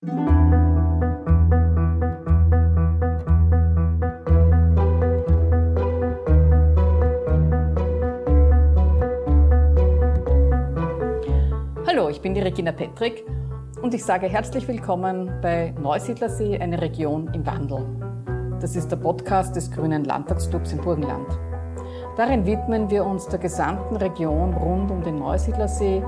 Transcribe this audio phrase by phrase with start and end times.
[0.00, 0.10] Hallo,
[12.08, 13.24] ich bin die Regina Petrick
[13.82, 17.84] und ich sage herzlich willkommen bei Neusiedlersee, eine Region im Wandel.
[18.60, 21.26] Das ist der Podcast des Grünen Landtagsclubs im Burgenland.
[22.16, 26.04] Darin widmen wir uns der gesamten Region rund um den Neusiedlersee,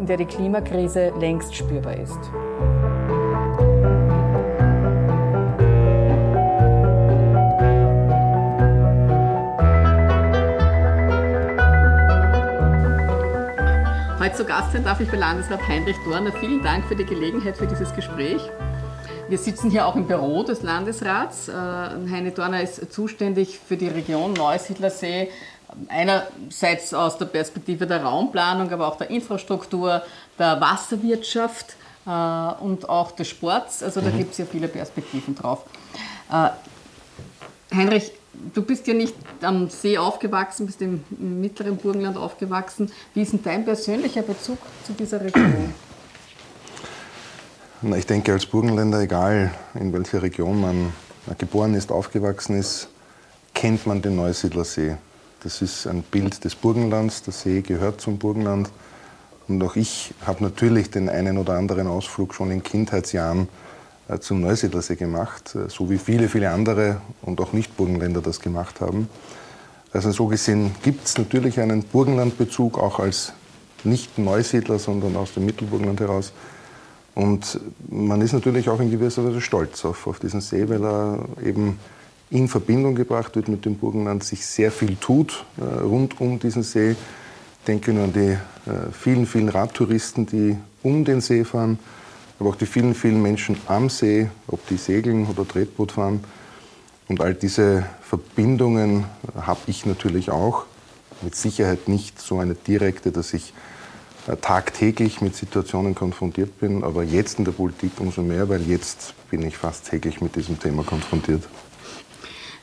[0.00, 2.18] in der die Klimakrise längst spürbar ist.
[14.20, 16.30] Heute zu Gast sein darf ich bei Landesrat Heinrich Dorner.
[16.30, 18.42] Vielen Dank für die Gelegenheit für dieses Gespräch.
[19.30, 21.48] Wir sitzen hier auch im Büro des Landesrats.
[21.48, 25.30] Äh, Heine Dorner ist zuständig für die Region Neusiedlersee,
[25.88, 30.02] einerseits aus der Perspektive der Raumplanung, aber auch der Infrastruktur,
[30.38, 32.10] der Wasserwirtschaft äh,
[32.62, 33.82] und auch des Sports.
[33.82, 34.18] Also da mhm.
[34.18, 35.64] gibt es ja viele Perspektiven drauf.
[36.30, 36.50] Äh,
[37.74, 38.12] Heinrich,
[38.54, 42.90] du bist ja nicht am See aufgewachsen, bist im mittleren Burgenland aufgewachsen.
[43.14, 45.72] Wie ist denn dein persönlicher Bezug zu dieser Region?
[47.82, 50.92] Na, ich denke, als Burgenländer, egal in welcher Region man
[51.38, 52.88] geboren ist, aufgewachsen ist,
[53.54, 54.96] kennt man den Neusiedlersee.
[55.42, 57.22] Das ist ein Bild des Burgenlands.
[57.22, 58.70] Der See gehört zum Burgenland.
[59.48, 63.48] Und auch ich habe natürlich den einen oder anderen Ausflug schon in Kindheitsjahren
[64.18, 69.08] zum Neusiedlersee gemacht, äh, so wie viele, viele andere und auch Nicht-Burgenländer das gemacht haben.
[69.92, 73.32] Also so gesehen gibt es natürlich einen Burgenlandbezug, auch als
[73.84, 76.32] nicht Neusiedler, sondern aus dem Mittelburgenland heraus.
[77.14, 81.24] Und man ist natürlich auch in gewisser Weise stolz auf, auf diesen See, weil er
[81.44, 81.78] eben
[82.30, 86.62] in Verbindung gebracht wird mit dem Burgenland, sich sehr viel tut äh, rund um diesen
[86.62, 86.92] See.
[86.92, 88.38] Ich denke nur an die äh,
[88.92, 91.78] vielen, vielen Radtouristen, die um den See fahren
[92.40, 96.24] aber auch die vielen, vielen Menschen am See, ob die segeln oder Tretboot fahren.
[97.06, 99.04] Und all diese Verbindungen
[99.38, 100.64] habe ich natürlich auch.
[101.22, 103.52] Mit Sicherheit nicht so eine direkte, dass ich
[104.26, 109.14] äh, tagtäglich mit Situationen konfrontiert bin, aber jetzt in der Politik umso mehr, weil jetzt
[109.30, 111.42] bin ich fast täglich mit diesem Thema konfrontiert.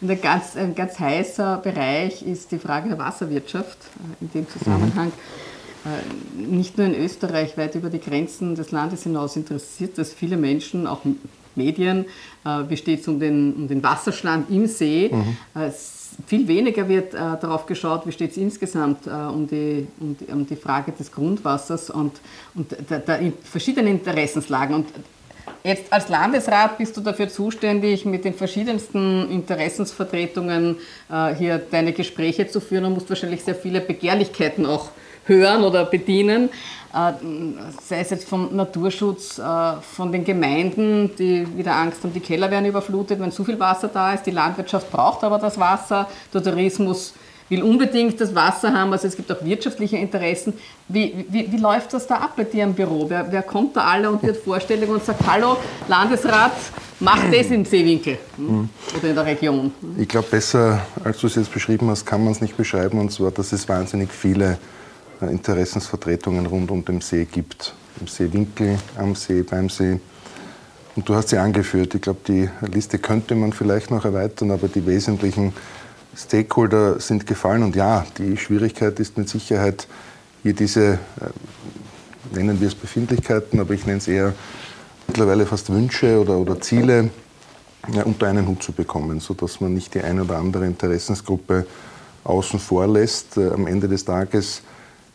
[0.01, 3.77] Ein ganz, ein ganz heißer Bereich ist die Frage der Wasserwirtschaft
[4.21, 5.07] äh, in dem Zusammenhang.
[5.07, 5.56] Mhm.
[5.87, 10.37] Äh, nicht nur in Österreich, weit über die Grenzen des Landes hinaus interessiert das viele
[10.37, 11.01] Menschen, auch
[11.55, 12.05] Medien.
[12.45, 15.09] Äh, wie steht es um den, um den Wasserstand im See?
[15.11, 15.37] Mhm.
[15.61, 15.71] Äh,
[16.25, 20.55] viel weniger wird darauf geschaut, wie steht es insgesamt um, die, um, die, um die
[20.55, 22.13] Frage des Grundwassers und,
[22.55, 24.77] und der, der verschiedenen Interessenslagen.
[24.77, 24.87] Und
[25.63, 30.77] Jetzt als Landesrat bist du dafür zuständig, mit den verschiedensten Interessensvertretungen
[31.09, 34.89] äh, hier deine Gespräche zu führen und musst wahrscheinlich sehr viele Begehrlichkeiten auch
[35.27, 36.49] hören oder bedienen.
[36.93, 37.13] Äh,
[37.83, 39.43] sei es jetzt vom Naturschutz, äh,
[39.81, 43.89] von den Gemeinden, die wieder Angst haben, die Keller werden überflutet, wenn zu viel Wasser
[43.89, 44.25] da ist.
[44.25, 46.07] Die Landwirtschaft braucht aber das Wasser.
[46.33, 47.13] Der Tourismus
[47.49, 50.53] will unbedingt das Wasser haben, also es gibt auch wirtschaftliche Interessen.
[50.87, 53.05] Wie, wie, wie läuft das da ab bei dir im Büro?
[53.09, 56.51] Wer, wer kommt da alle und wird Vorstellungen und sagt, hallo, Landesrat,
[56.99, 58.69] mach das im Seewinkel hm?
[58.97, 59.71] oder in der Region?
[59.97, 63.11] Ich glaube, besser, als du es jetzt beschrieben hast, kann man es nicht beschreiben, und
[63.11, 64.57] zwar, dass es wahnsinnig viele
[65.21, 67.73] Interessensvertretungen rund um den See gibt.
[67.99, 69.99] Im Seewinkel, am See, beim See.
[70.95, 71.95] Und du hast sie angeführt.
[71.95, 75.53] Ich glaube, die Liste könnte man vielleicht noch erweitern, aber die wesentlichen
[76.15, 77.63] Stakeholder sind gefallen.
[77.63, 79.87] Und ja, die Schwierigkeit ist mit Sicherheit,
[80.43, 80.97] hier diese, äh,
[82.33, 84.33] nennen wir es Befindlichkeiten, aber ich nenne es eher
[85.07, 87.09] mittlerweile fast Wünsche oder, oder Ziele
[87.93, 91.65] ja, unter einen Hut zu bekommen, sodass man nicht die eine oder andere Interessensgruppe
[92.23, 93.37] außen vor lässt.
[93.37, 94.61] Äh, am Ende des Tages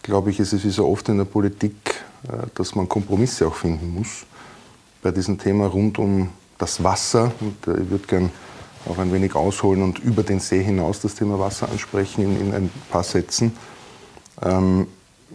[0.03, 1.75] glaube ich, ist es wie so oft in der Politik,
[2.29, 4.25] äh, dass man Kompromisse auch finden muss.
[5.03, 8.31] Bei diesem Thema rund um das Wasser, und äh, ich würde gern
[8.89, 12.55] auch ein wenig ausholen und über den See hinaus das Thema Wasser ansprechen in, in
[12.55, 13.53] ein paar Sätzen,
[14.43, 14.87] ähm,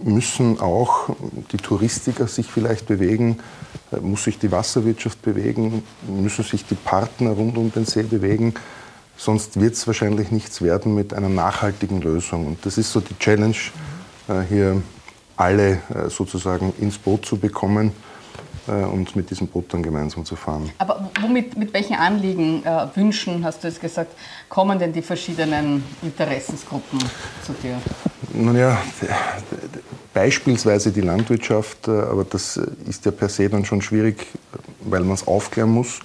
[0.03, 1.09] müssen auch
[1.51, 3.39] die Touristiker sich vielleicht bewegen,
[3.91, 8.53] äh, muss sich die Wasserwirtschaft bewegen, müssen sich die Partner rund um den See bewegen.
[9.19, 12.45] Sonst wird es wahrscheinlich nichts werden mit einer nachhaltigen Lösung.
[12.45, 13.55] Und das ist so die Challenge,
[14.49, 14.81] hier
[15.37, 17.91] alle äh, sozusagen ins Boot zu bekommen
[18.67, 20.69] äh, und mit diesem Boot dann gemeinsam zu fahren.
[20.79, 24.11] Aber womit, mit welchen Anliegen, äh, Wünschen, hast du es gesagt,
[24.49, 26.99] kommen denn die verschiedenen Interessensgruppen
[27.45, 27.79] zu dir?
[28.33, 28.77] Nun ja,
[30.13, 34.27] beispielsweise die Landwirtschaft, aber das ist ja per se dann schon schwierig,
[34.81, 35.99] weil man es aufklären muss.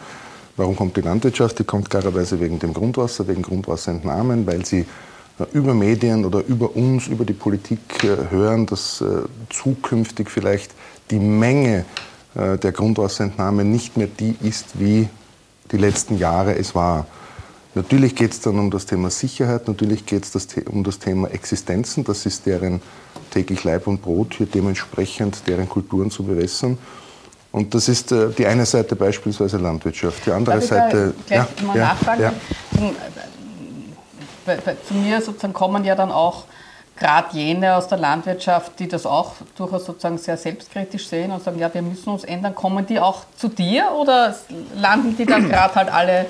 [0.56, 1.58] Warum kommt die Landwirtschaft?
[1.58, 4.86] Die kommt klarerweise wegen dem Grundwasser, wegen Grundwasserentnahmen, weil sie
[5.52, 10.72] über Medien oder über uns, über die Politik äh, hören, dass äh, zukünftig vielleicht
[11.10, 11.84] die Menge
[12.34, 15.08] äh, der Grundwasserentnahme nicht mehr die ist, wie
[15.70, 17.06] die letzten Jahre es war.
[17.74, 22.04] Natürlich geht es dann um das Thema Sicherheit, natürlich geht es um das Thema Existenzen,
[22.04, 22.82] das ist deren
[23.30, 26.76] täglich Leib und Brot, hier dementsprechend deren Kulturen zu bewässern.
[27.50, 30.24] Und das ist äh, die eine Seite beispielsweise Landwirtschaft.
[30.26, 31.14] Die andere Seite.
[31.20, 32.22] Ich gleich ja, mal ja, nachfragen?
[32.22, 32.32] Ja.
[34.86, 36.44] Zu mir sozusagen kommen ja dann auch
[36.96, 41.58] gerade jene aus der Landwirtschaft, die das auch durchaus sozusagen sehr selbstkritisch sehen und sagen,
[41.58, 42.54] ja, wir müssen uns ändern.
[42.54, 44.34] Kommen die auch zu dir oder
[44.76, 46.26] landen die dann gerade halt alle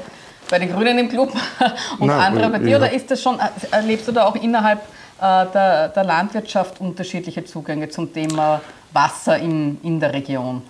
[0.48, 1.32] bei den Grünen im Club
[1.98, 2.70] und Nein, andere bei dir?
[2.70, 2.76] Ja.
[2.78, 3.38] Oder ist das schon,
[3.70, 4.80] erlebst du da auch innerhalb
[5.20, 8.60] äh, der, der Landwirtschaft unterschiedliche Zugänge zum Thema
[8.92, 10.62] Wasser in, in der Region?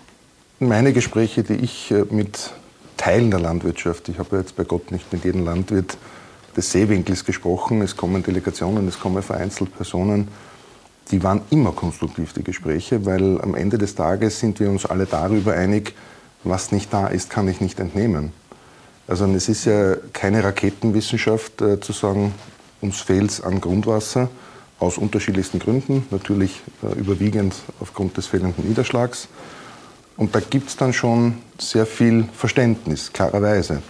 [0.58, 2.50] Meine Gespräche, die ich äh, mit
[2.96, 5.96] Teilen der Landwirtschaft, ich habe jetzt bei Gott nicht mit jedem Landwirt
[6.56, 10.28] des Seewinkels gesprochen, es kommen Delegationen, es kommen vereinzelt Personen,
[11.10, 15.06] die waren immer konstruktiv, die Gespräche, weil am Ende des Tages sind wir uns alle
[15.06, 15.94] darüber einig,
[16.44, 18.32] was nicht da ist, kann ich nicht entnehmen.
[19.06, 22.34] Also es ist ja keine Raketenwissenschaft äh, zu sagen,
[22.80, 24.28] uns fehlt es an Grundwasser
[24.78, 29.28] aus unterschiedlichsten Gründen, natürlich äh, überwiegend aufgrund des fehlenden Niederschlags.
[30.16, 33.82] Und da gibt es dann schon sehr viel Verständnis, klarerweise.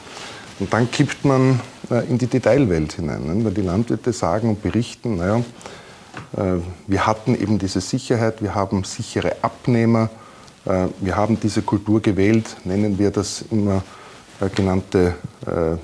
[0.59, 1.61] Und dann kippt man
[2.09, 3.45] in die Detailwelt hinein, ne?
[3.45, 5.43] weil die Landwirte sagen und berichten, naja,
[6.37, 10.11] äh, wir hatten eben diese Sicherheit, wir haben sichere Abnehmer,
[10.65, 13.83] äh, wir haben diese Kultur gewählt, nennen wir das immer
[14.41, 15.15] äh, genannte
[15.47, 15.77] äh,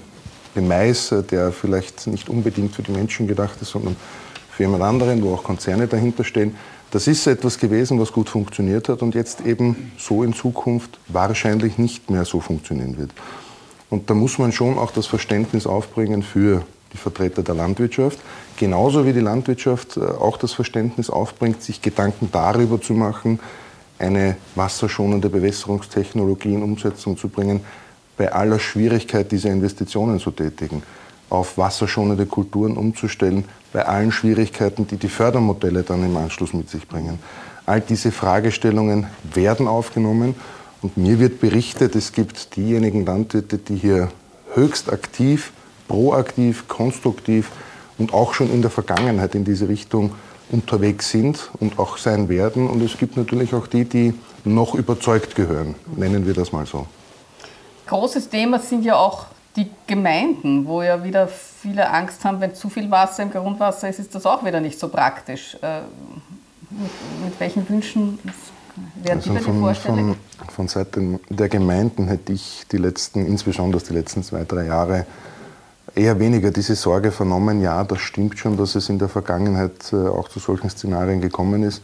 [0.54, 3.96] den Mais, äh, der vielleicht nicht unbedingt für die Menschen gedacht ist, sondern
[4.50, 6.56] für jemand anderen, wo auch Konzerne dahinter stehen.
[6.90, 11.76] Das ist etwas gewesen, was gut funktioniert hat und jetzt eben so in Zukunft wahrscheinlich
[11.76, 13.10] nicht mehr so funktionieren wird.
[13.90, 18.18] Und da muss man schon auch das Verständnis aufbringen für die Vertreter der Landwirtschaft,
[18.56, 23.40] genauso wie die Landwirtschaft äh, auch das Verständnis aufbringt, sich Gedanken darüber zu machen,
[23.98, 27.60] eine wasserschonende Bewässerungstechnologie in Umsetzung zu bringen,
[28.16, 30.82] bei aller Schwierigkeit, diese Investitionen zu tätigen,
[31.30, 36.88] auf wasserschonende Kulturen umzustellen, bei allen Schwierigkeiten, die die Fördermodelle dann im Anschluss mit sich
[36.88, 37.18] bringen.
[37.66, 40.34] All diese Fragestellungen werden aufgenommen
[40.82, 44.10] und mir wird berichtet, es gibt diejenigen Landwirte, die hier
[44.54, 45.52] höchst aktiv,
[45.88, 47.50] proaktiv, konstruktiv
[47.98, 50.14] und auch schon in der Vergangenheit in diese Richtung
[50.50, 52.68] unterwegs sind und auch sein werden.
[52.68, 54.14] Und es gibt natürlich auch die, die
[54.44, 56.86] noch überzeugt gehören, nennen wir das mal so.
[57.86, 59.26] Großes Thema sind ja auch
[59.56, 63.98] die Gemeinden, wo ja wieder viele Angst haben, wenn zu viel Wasser im Grundwasser ist,
[63.98, 65.56] ist das auch wieder nicht so praktisch.
[65.60, 65.80] Äh,
[66.70, 66.90] mit,
[67.24, 68.18] mit welchen Wünschen
[69.02, 70.16] werden also Sie von, von,
[70.48, 75.06] von Seiten der Gemeinden hätte ich die letzten, insbesondere die letzten zwei, drei Jahre,
[75.94, 77.60] eher weniger diese Sorge vernommen.
[77.60, 81.62] Ja, das stimmt schon, dass es in der Vergangenheit äh, auch zu solchen Szenarien gekommen
[81.62, 81.82] ist.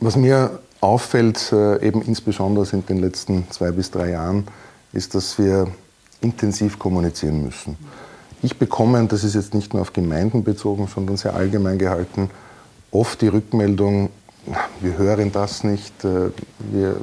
[0.00, 4.46] Was mir auffällt, äh, eben insbesondere in den letzten zwei bis drei Jahren,
[4.92, 5.68] ist, dass wir
[6.20, 7.76] intensiv kommunizieren müssen.
[8.42, 12.30] Ich bekomme, und das ist jetzt nicht nur auf Gemeinden bezogen, sondern sehr allgemein gehalten,
[12.90, 14.10] oft die Rückmeldung,
[14.80, 16.96] wir hören das nicht, äh, wir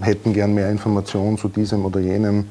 [0.00, 2.46] hätten gern mehr Informationen zu diesem oder jenem.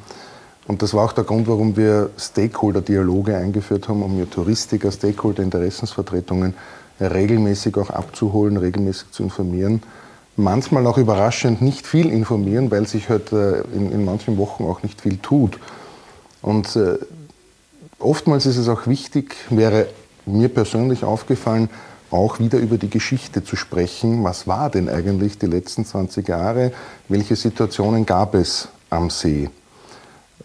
[0.68, 6.54] Und das war auch der Grund, warum wir Stakeholder-Dialoge eingeführt haben, um wir Touristiker, Stakeholder-Interessensvertretungen
[7.02, 9.82] regelmäßig auch abzuholen, regelmäßig zu informieren.
[10.36, 14.84] Manchmal auch überraschend nicht viel informieren, weil sich halt äh, in, in manchen Wochen auch
[14.84, 15.60] nicht viel tut.
[16.42, 16.98] Und äh,
[17.98, 19.88] oftmals ist es auch wichtig, wäre
[20.26, 21.70] mir persönlich aufgefallen,
[22.12, 24.24] auch wieder über die Geschichte zu sprechen.
[24.24, 26.72] Was war denn eigentlich die letzten 20 Jahre?
[27.08, 29.50] Welche Situationen gab es am See?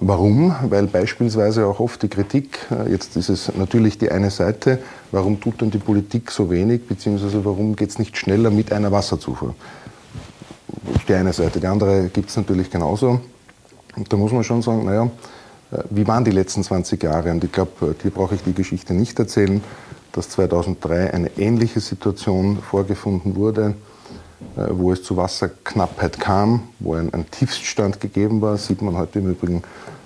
[0.01, 0.55] Warum?
[0.69, 4.81] Weil beispielsweise auch oft die Kritik, äh, jetzt ist es natürlich die eine Seite,
[5.13, 8.91] warum tut denn die Politik so wenig, beziehungsweise warum geht es nicht schneller mit einer
[8.91, 9.55] Wasserzufuhr?
[11.09, 11.61] Die eine Seite.
[11.61, 13.21] Die andere gibt es natürlich genauso.
[13.95, 15.05] Und da muss man schon sagen, naja,
[15.71, 17.31] äh, wie waren die letzten 20 Jahre?
[17.31, 19.63] Und ich glaube, äh, hier brauche ich die Geschichte nicht erzählen
[20.15, 23.75] dass 2003 eine ähnliche Situation vorgefunden wurde,
[24.57, 28.57] äh, wo es zu Wasserknappheit kam, wo ein, ein Tiefststand gegeben war.
[28.57, 29.63] Sieht man heute im Übrigen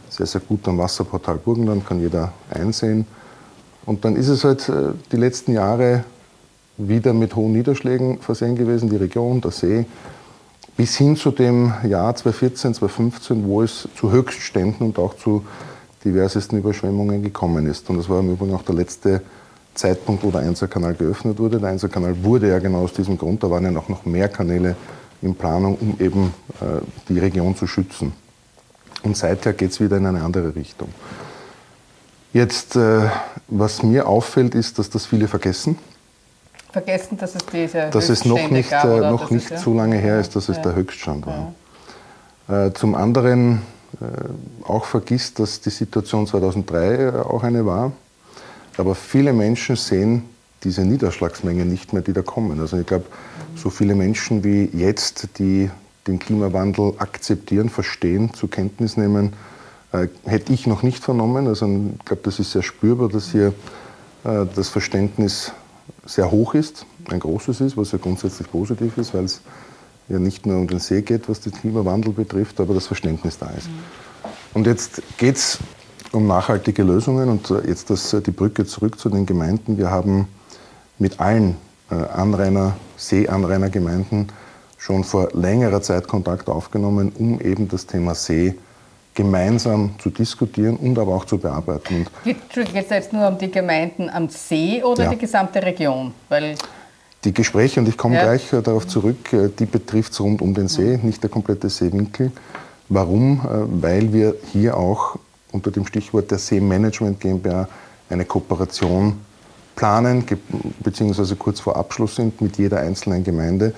[0.09, 3.07] sehr, sehr gut am Wasserportal Burgenland, kann jeder einsehen.
[3.85, 6.05] Und dann ist es halt äh, die letzten Jahre
[6.79, 9.85] wieder mit hohen Niederschlägen versehen gewesen, die Region, der See,
[10.77, 15.45] bis hin zu dem Jahr 2014, 2015, wo es zu Höchstständen und auch zu
[16.05, 17.91] diversesten Überschwemmungen gekommen ist.
[17.91, 19.23] Und das war im Übrigen auch der letzte
[19.79, 21.59] Zeitpunkt, wo der Einserkanal geöffnet wurde.
[21.59, 24.77] Der Einserkanal wurde ja genau aus diesem Grund, da waren ja noch, noch mehr Kanäle
[25.23, 28.13] in Planung, um eben äh, die Region zu schützen.
[29.03, 30.89] Und seither geht es wieder in eine andere Richtung.
[32.33, 33.09] Jetzt, äh,
[33.49, 35.79] was mir auffällt, ist, dass das viele vergessen.
[36.73, 39.97] vergessen, dass es diese Dass es noch nicht, gab, äh, noch nicht ist, so lange
[39.97, 40.63] her ist, dass es ja.
[40.65, 41.53] der Höchststand war.
[42.49, 42.67] Ja.
[42.67, 43.63] Äh, zum anderen
[44.65, 47.93] auch vergisst, dass die Situation 2003 auch eine war.
[48.79, 50.23] Aber viele Menschen sehen
[50.65, 52.61] diese Niederschlagsmenge nicht mehr, die da kommen.
[52.61, 53.07] Also ich glaube,
[53.55, 55.71] so viele Menschen wie jetzt, die
[56.07, 59.35] den Klimawandel akzeptieren, verstehen, zur Kenntnis nehmen,
[59.93, 61.47] äh, hätte ich noch nicht vernommen.
[61.47, 63.53] Also ich glaube, das ist sehr spürbar, dass hier
[64.25, 65.53] äh, das Verständnis
[66.05, 69.41] sehr hoch ist, ein großes ist, was ja grundsätzlich positiv ist, weil es
[70.09, 73.51] ja nicht nur um den See geht, was den Klimawandel betrifft, aber das Verständnis da
[73.51, 73.69] ist.
[74.55, 75.59] Und jetzt geht es
[76.13, 79.79] um nachhaltige Lösungen und äh, jetzt das, die Brücke zurück zu den Gemeinden.
[79.79, 80.29] Wir haben
[80.99, 81.57] mit allen
[81.91, 84.29] Anrainer, Seeanrainergemeinden
[84.79, 88.55] schon vor längerer Zeit Kontakt aufgenommen, um eben das Thema See
[89.15, 92.07] gemeinsam zu diskutieren und aber auch zu bearbeiten.
[92.23, 95.11] Geht es jetzt nur um die Gemeinden am See oder ja.
[95.11, 96.15] die gesamte Region?
[96.29, 96.55] Weil
[97.25, 98.23] die Gespräche, und ich komme ja.
[98.23, 101.69] gleich äh, darauf zurück, äh, die betrifft es rund um den See, nicht der komplette
[101.69, 102.31] Seewinkel.
[102.89, 103.41] Warum?
[103.41, 105.19] Äh, weil wir hier auch
[105.53, 107.69] unter dem Stichwort der Seemanagement GmbH
[108.11, 109.19] eine Kooperation
[109.77, 110.25] planen,
[110.81, 113.75] beziehungsweise kurz vor Abschluss sind mit jeder einzelnen Gemeinde,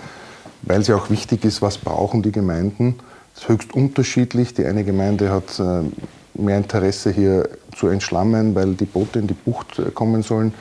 [0.62, 2.97] weil es ja auch wichtig ist, was brauchen die Gemeinden
[3.41, 4.55] ist höchst unterschiedlich.
[4.55, 5.83] Die eine Gemeinde hat äh,
[6.35, 10.55] mehr Interesse hier zu entschlammen, weil die Boote in die Bucht äh, kommen sollen.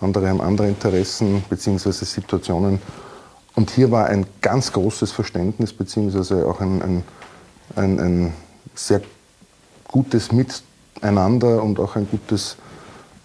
[0.00, 1.92] Andere haben andere Interessen bzw.
[1.92, 2.80] Situationen.
[3.54, 6.42] Und hier war ein ganz großes Verständnis bzw.
[6.42, 7.02] auch ein, ein,
[7.76, 8.34] ein, ein
[8.74, 9.00] sehr
[9.94, 12.56] gutes Miteinander und auch ein gutes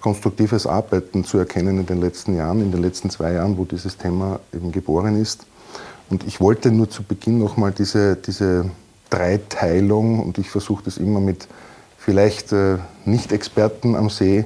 [0.01, 3.97] konstruktives Arbeiten zu erkennen in den letzten Jahren, in den letzten zwei Jahren, wo dieses
[3.97, 5.47] Thema eben geboren ist.
[6.11, 8.69] Und ich wollte nur zu Beginn nochmal diese, diese
[9.09, 11.47] Dreiteilung und ich versuche das immer mit
[11.97, 14.45] vielleicht äh, Nicht-Experten am See,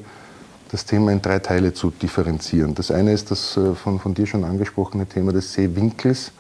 [0.72, 2.74] das Thema in drei Teile zu differenzieren.
[2.74, 6.32] Das eine ist das äh, von, von dir schon angesprochene Thema des Seewinkels,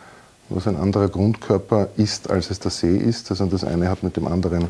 [0.47, 3.31] was ein anderer Grundkörper ist, als es der See ist.
[3.31, 4.69] Also das eine hat mit dem anderen,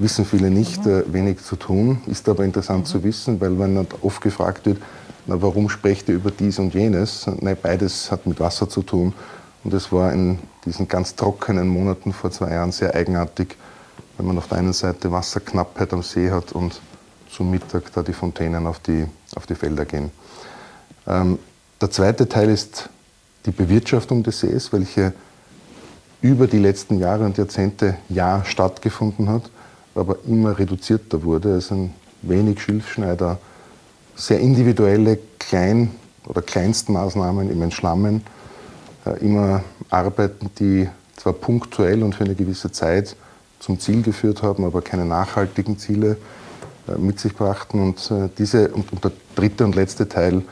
[0.00, 0.92] wissen viele nicht, mhm.
[0.92, 2.86] äh, wenig zu tun, ist aber interessant mhm.
[2.86, 4.78] zu wissen, weil wenn oft gefragt wird,
[5.26, 7.26] na, warum sprecht ihr über dies und jenes?
[7.40, 9.12] Nein, beides hat mit Wasser zu tun
[9.62, 13.56] und es war in diesen ganz trockenen Monaten vor zwei Jahren sehr eigenartig,
[14.16, 16.80] wenn man auf der einen Seite Wasserknappheit am See hat und
[17.30, 20.10] zum Mittag da die Fontänen auf die, auf die Felder gehen.
[21.06, 21.38] Ähm,
[21.80, 22.88] der zweite Teil ist
[23.46, 25.12] die Bewirtschaftung des Sees, welche
[26.20, 29.50] über die letzten Jahre und Jahrzehnte ja stattgefunden hat,
[29.94, 31.56] aber immer reduzierter wurde.
[31.56, 31.92] Es sind
[32.22, 33.38] wenig Schilfschneider,
[34.14, 35.90] sehr individuelle Klein-
[36.26, 38.22] oder Kleinstmaßnahmen im Entschlammen,
[39.06, 43.16] äh, immer Arbeiten, die zwar punktuell und für eine gewisse Zeit
[43.58, 46.16] zum Ziel geführt haben, aber keine nachhaltigen Ziele
[46.88, 47.80] äh, mit sich brachten.
[47.80, 50.42] Und, äh, diese, und, der dritte und letzte Teil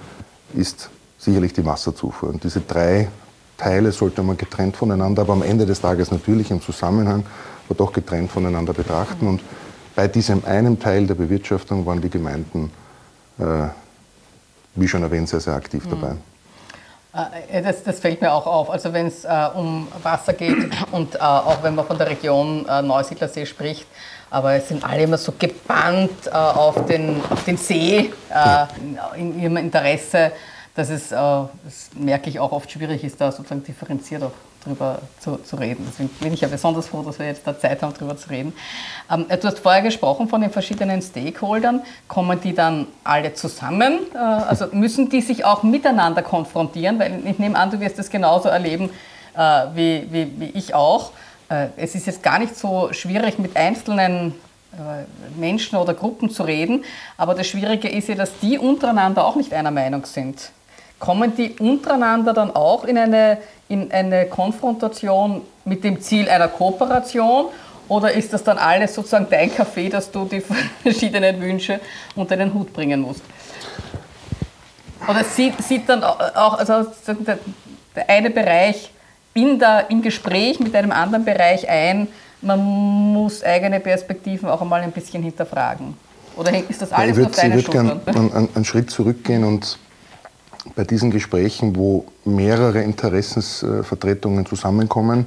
[0.55, 2.31] ist sicherlich die Wasserzufuhr.
[2.31, 3.09] Und diese drei
[3.57, 7.25] Teile sollte man getrennt voneinander, aber am Ende des Tages natürlich im Zusammenhang,
[7.69, 9.27] aber doch getrennt voneinander betrachten.
[9.27, 9.43] Und
[9.95, 12.71] bei diesem einen Teil der Bewirtschaftung waren die Gemeinden,
[13.39, 13.69] äh,
[14.75, 15.91] wie schon erwähnt, sehr, sehr aktiv mhm.
[15.91, 16.17] dabei.
[17.51, 18.71] Äh, das, das, fällt mir auch auf.
[18.71, 22.67] Also wenn es äh, um Wasser geht und äh, auch wenn man von der Region
[22.67, 23.87] äh, Neusiedlersee spricht,
[24.31, 29.41] aber es sind alle immer so gebannt äh, auf, den, auf den See äh, in
[29.41, 30.33] ihrem Interesse,
[30.75, 31.51] dass es, das
[31.97, 34.31] merke ich auch oft schwierig ist, da sozusagen differenziert auch
[34.65, 35.85] darüber zu, zu, reden.
[35.89, 38.53] Deswegen bin ich ja besonders froh, dass wir jetzt da Zeit haben, darüber zu reden.
[39.11, 41.83] Ähm, du hast vorher gesprochen von den verschiedenen Stakeholdern.
[42.07, 44.01] Kommen die dann alle zusammen?
[44.15, 46.99] Äh, also müssen die sich auch miteinander konfrontieren?
[46.99, 48.91] Weil ich nehme an, du wirst das genauso erleben
[49.35, 49.41] äh,
[49.75, 51.13] wie, wie, wie ich auch.
[51.49, 54.35] Äh, es ist jetzt gar nicht so schwierig, mit einzelnen
[54.73, 56.85] äh, Menschen oder Gruppen zu reden,
[57.17, 60.51] aber das Schwierige ist ja, dass die untereinander auch nicht einer Meinung sind.
[60.99, 63.39] Kommen die untereinander dann auch in eine,
[63.69, 67.47] in eine Konfrontation mit dem Ziel einer Kooperation
[67.89, 70.43] oder ist das dann alles sozusagen dein Café, dass du die
[70.83, 71.81] verschiedenen Wünsche
[72.15, 73.23] unter den Hut bringen musst?
[75.09, 77.39] Oder sieht, sieht dann auch also der,
[77.97, 78.91] der eine Bereich
[79.33, 82.09] in der, im Gespräch mit einem anderen Bereich ein,
[82.43, 85.97] man muss eigene Perspektiven auch einmal ein bisschen hinterfragen?
[86.37, 88.91] Oder ist das alles ja, ich würd, auf deine Ich würde gerne einen, einen Schritt
[88.91, 89.79] zurückgehen und
[90.79, 95.27] bei diesen Gesprächen, wo mehrere Interessensvertretungen zusammenkommen,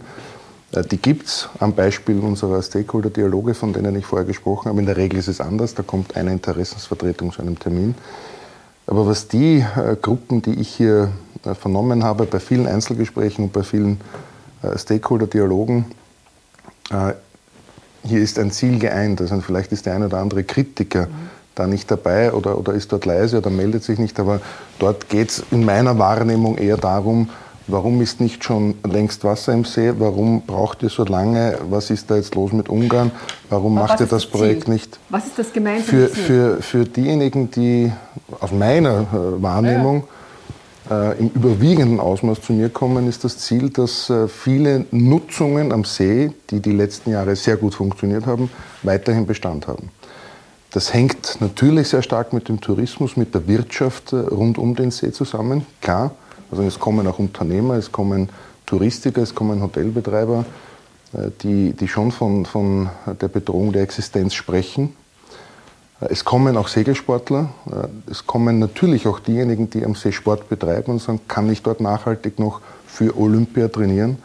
[0.71, 4.79] äh, die gibt es am Beispiel unserer Stakeholder-Dialoge, von denen ich vorher gesprochen habe.
[4.79, 7.95] In der Regel ist es anders, da kommt eine Interessensvertretung zu einem Termin.
[8.87, 11.11] Aber was die äh, Gruppen, die ich hier
[11.43, 13.99] äh, vernommen habe, bei vielen Einzelgesprächen und bei vielen
[14.77, 15.85] Stakeholder-Dialogen,
[18.03, 19.19] hier ist ein Ziel geeint.
[19.19, 21.07] Also vielleicht ist der ein oder andere Kritiker
[21.55, 24.19] da nicht dabei oder, oder ist dort leise oder meldet sich nicht.
[24.19, 24.41] Aber
[24.79, 27.29] dort geht es in meiner Wahrnehmung eher darum,
[27.67, 29.93] warum ist nicht schon längst Wasser im See?
[29.97, 31.57] Warum braucht ihr so lange?
[31.69, 33.11] Was ist da jetzt los mit Ungarn?
[33.49, 34.99] Warum Aber macht ihr das, das Projekt nicht?
[35.09, 36.23] Was ist das gemeinsame für, Ziel?
[36.23, 37.91] Für, für diejenigen, die
[38.39, 40.03] aus meiner äh, Wahrnehmung
[40.89, 41.11] ja.
[41.11, 45.83] äh, im überwiegenden Ausmaß zu mir kommen, ist das Ziel, dass äh, viele Nutzungen am
[45.83, 48.49] See, die die letzten Jahre sehr gut funktioniert haben,
[48.83, 49.89] weiterhin Bestand haben.
[50.71, 54.91] Das hängt natürlich sehr stark mit dem Tourismus, mit der Wirtschaft äh, rund um den
[54.91, 56.11] See zusammen, klar.
[56.49, 58.29] Also es kommen auch Unternehmer, es kommen
[58.65, 60.45] Touristiker, es kommen Hotelbetreiber,
[61.11, 64.95] äh, die, die schon von, von der Bedrohung der Existenz sprechen.
[65.99, 67.49] Äh, es kommen auch Segelsportler,
[68.09, 71.81] es kommen natürlich auch diejenigen, die am See Sport betreiben und sagen, kann ich dort
[71.81, 74.19] nachhaltig noch für Olympia trainieren?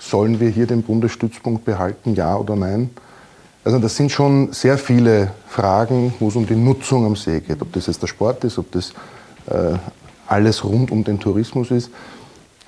[0.00, 2.90] Sollen wir hier den Bundesstützpunkt behalten, ja oder nein?
[3.64, 7.62] Also das sind schon sehr viele Fragen, wo es um die Nutzung am See geht.
[7.62, 8.90] Ob das jetzt der Sport ist, ob das
[9.46, 9.76] äh,
[10.26, 11.90] alles rund um den Tourismus ist.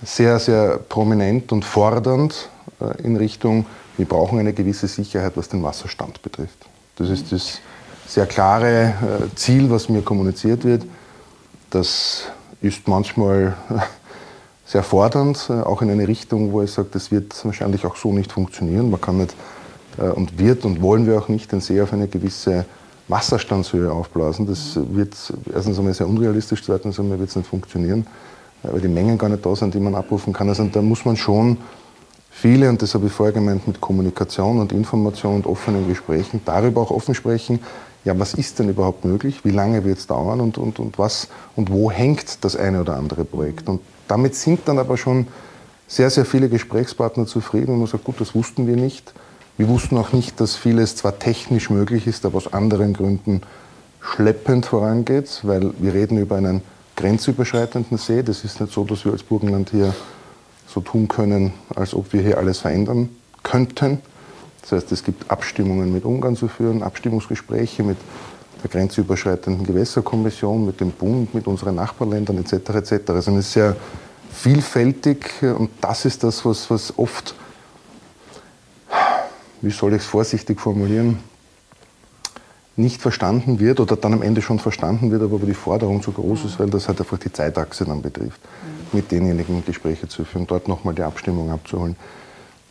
[0.04, 2.48] Sehr, sehr prominent und fordernd
[2.80, 6.58] äh, in Richtung, wir brauchen eine gewisse Sicherheit, was den Wasserstand betrifft.
[6.96, 7.60] Das ist das
[8.06, 10.84] sehr klare äh, Ziel, was mir kommuniziert wird.
[11.70, 12.24] Das
[12.60, 13.78] ist manchmal äh,
[14.64, 18.12] sehr fordernd, äh, auch in eine Richtung, wo ich sage, das wird wahrscheinlich auch so
[18.12, 18.90] nicht funktionieren.
[18.90, 19.34] Man kann nicht
[19.98, 22.64] und wird und wollen wir auch nicht den See auf eine gewisse
[23.08, 24.46] Wasserstandshöhe aufblasen.
[24.46, 25.14] Das wird
[25.52, 28.06] erstens einmal sehr unrealistisch, zweitens einmal wird es nicht funktionieren,
[28.62, 30.48] äh, weil die Mengen gar nicht da sind, die man abrufen kann.
[30.48, 31.58] Also da muss man schon
[32.30, 36.80] viele, und das habe ich vorher gemeint, mit Kommunikation und Information und offenen Gesprächen darüber
[36.80, 37.60] auch offen sprechen,
[38.04, 41.28] ja, was ist denn überhaupt möglich, wie lange wird es dauern und, und, und was
[41.56, 43.66] und wo hängt das eine oder andere Projekt.
[43.66, 45.26] Und damit sind dann aber schon
[45.86, 49.14] sehr, sehr viele Gesprächspartner zufrieden und man sagt, gut, das wussten wir nicht
[49.56, 53.42] wir wussten auch nicht, dass vieles zwar technisch möglich ist, aber aus anderen Gründen
[54.00, 56.62] schleppend vorangeht, weil wir reden über einen
[56.96, 58.22] grenzüberschreitenden See.
[58.22, 59.94] Das ist nicht so, dass wir als Burgenland hier
[60.66, 63.08] so tun können, als ob wir hier alles verändern
[63.42, 64.00] könnten.
[64.62, 67.98] Das heißt, es gibt Abstimmungen mit Ungarn zu führen, Abstimmungsgespräche mit
[68.62, 72.70] der grenzüberschreitenden Gewässerkommission, mit dem Bund, mit unseren Nachbarländern etc.
[72.70, 73.10] etc.
[73.10, 73.76] Also es ist sehr
[74.32, 77.34] vielfältig und das ist das, was, was oft
[79.64, 81.18] wie soll ich es vorsichtig formulieren,
[82.76, 86.44] nicht verstanden wird oder dann am Ende schon verstanden wird, aber die Forderung zu groß
[86.44, 88.40] ist, weil das halt einfach die Zeitachse dann betrifft,
[88.92, 91.96] mit denjenigen Gespräche zu führen, dort nochmal die Abstimmung abzuholen.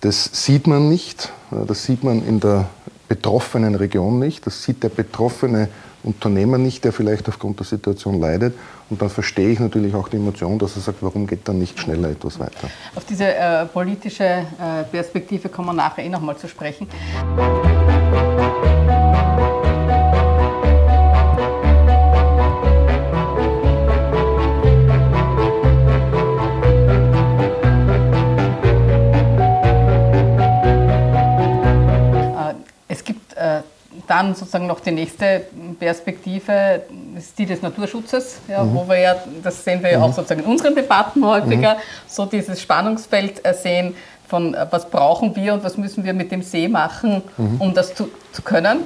[0.02, 2.70] Das sieht man nicht, das sieht man in der
[3.08, 5.70] betroffenen Region nicht, das sieht der betroffene
[6.04, 8.54] Unternehmer nicht, der vielleicht aufgrund der Situation leidet.
[8.90, 11.80] Und dann verstehe ich natürlich auch die Emotion, dass er sagt, warum geht dann nicht
[11.80, 12.70] schneller etwas weiter.
[12.96, 16.88] Auf diese äh, politische äh, Perspektive kommen wir nachher eh nochmal zu sprechen.
[34.24, 35.44] Dann sozusagen noch die nächste
[35.80, 36.84] Perspektive,
[37.18, 38.76] ist die des Naturschutzes, ja, mhm.
[38.76, 40.14] wo wir ja, das sehen wir ja auch mhm.
[40.14, 41.80] sozusagen in unseren Debatten häufiger, mhm.
[42.08, 43.96] so dieses Spannungsfeld äh, sehen
[44.28, 47.60] von äh, was brauchen wir und was müssen wir mit dem See machen, mhm.
[47.60, 48.80] um das zu, zu können.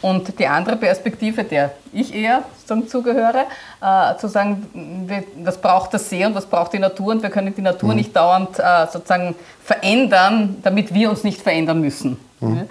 [0.00, 3.46] Und die andere Perspektive, der ich eher sozusagen zugehöre,
[3.80, 5.08] äh, zu sagen,
[5.42, 7.96] was braucht das See und was braucht die Natur und wir können die Natur mhm.
[7.96, 12.18] nicht dauernd äh, sozusagen verändern, damit wir uns nicht verändern müssen.
[12.40, 12.68] Mhm.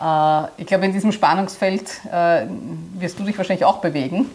[0.00, 2.46] Äh, ich glaube, in diesem Spannungsfeld äh,
[2.98, 4.26] wirst du dich wahrscheinlich auch bewegen.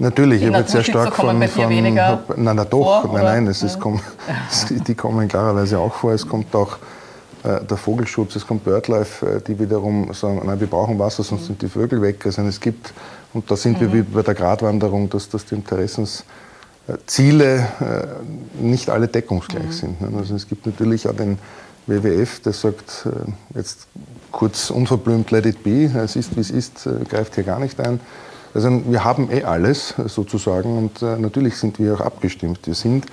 [0.00, 3.64] Natürlich, ich habe sehr stark von, von hab, nein, nein, doch, vor, nein, nein, es
[3.64, 4.00] ist, komm,
[4.70, 6.12] die kommen klarerweise auch vor.
[6.12, 6.78] Es kommt auch
[7.42, 11.42] äh, der Vogelschutz, es kommt Birdlife, äh, die wiederum sagen, nein, wir brauchen Wasser, sonst
[11.42, 11.46] mhm.
[11.46, 12.24] sind die Vögel weg.
[12.26, 12.92] Also es gibt,
[13.32, 13.92] und da sind mhm.
[13.92, 16.24] wir wie bei der Gratwanderung, dass, dass die Interessensziele
[17.80, 18.06] äh,
[18.60, 19.72] nicht alle deckungsgleich mhm.
[19.72, 20.00] sind.
[20.00, 20.10] Ne?
[20.18, 21.38] Also es gibt natürlich auch den
[21.88, 23.88] WWF, der sagt, äh, jetzt
[24.30, 27.80] kurz unverblümt, let it be, es ist wie es ist, äh, greift hier gar nicht
[27.80, 28.00] ein.
[28.54, 32.60] Also wir haben eh alles sozusagen und äh, natürlich sind wir auch abgestimmt.
[32.64, 33.06] Wir sind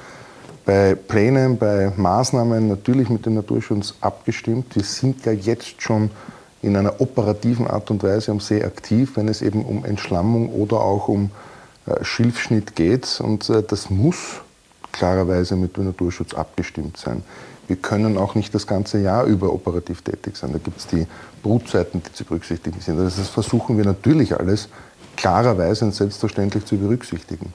[0.66, 4.76] bei Plänen, bei Maßnahmen natürlich mit dem Naturschutz abgestimmt.
[4.76, 6.10] Wir sind ja jetzt schon
[6.62, 10.82] in einer operativen Art und Weise am See aktiv, wenn es eben um Entschlammung oder
[10.82, 11.30] auch um
[12.02, 13.22] Schilfschnitt geht.
[13.22, 14.42] Und das muss
[14.92, 17.22] klarerweise mit dem Naturschutz abgestimmt sein.
[17.68, 20.52] Wir können auch nicht das ganze Jahr über operativ tätig sein.
[20.54, 21.08] Da gibt es die
[21.42, 23.00] Brutzeiten, die zu berücksichtigen sind.
[23.00, 24.70] Also das versuchen wir natürlich alles
[25.16, 27.54] klarerweise und selbstverständlich zu berücksichtigen.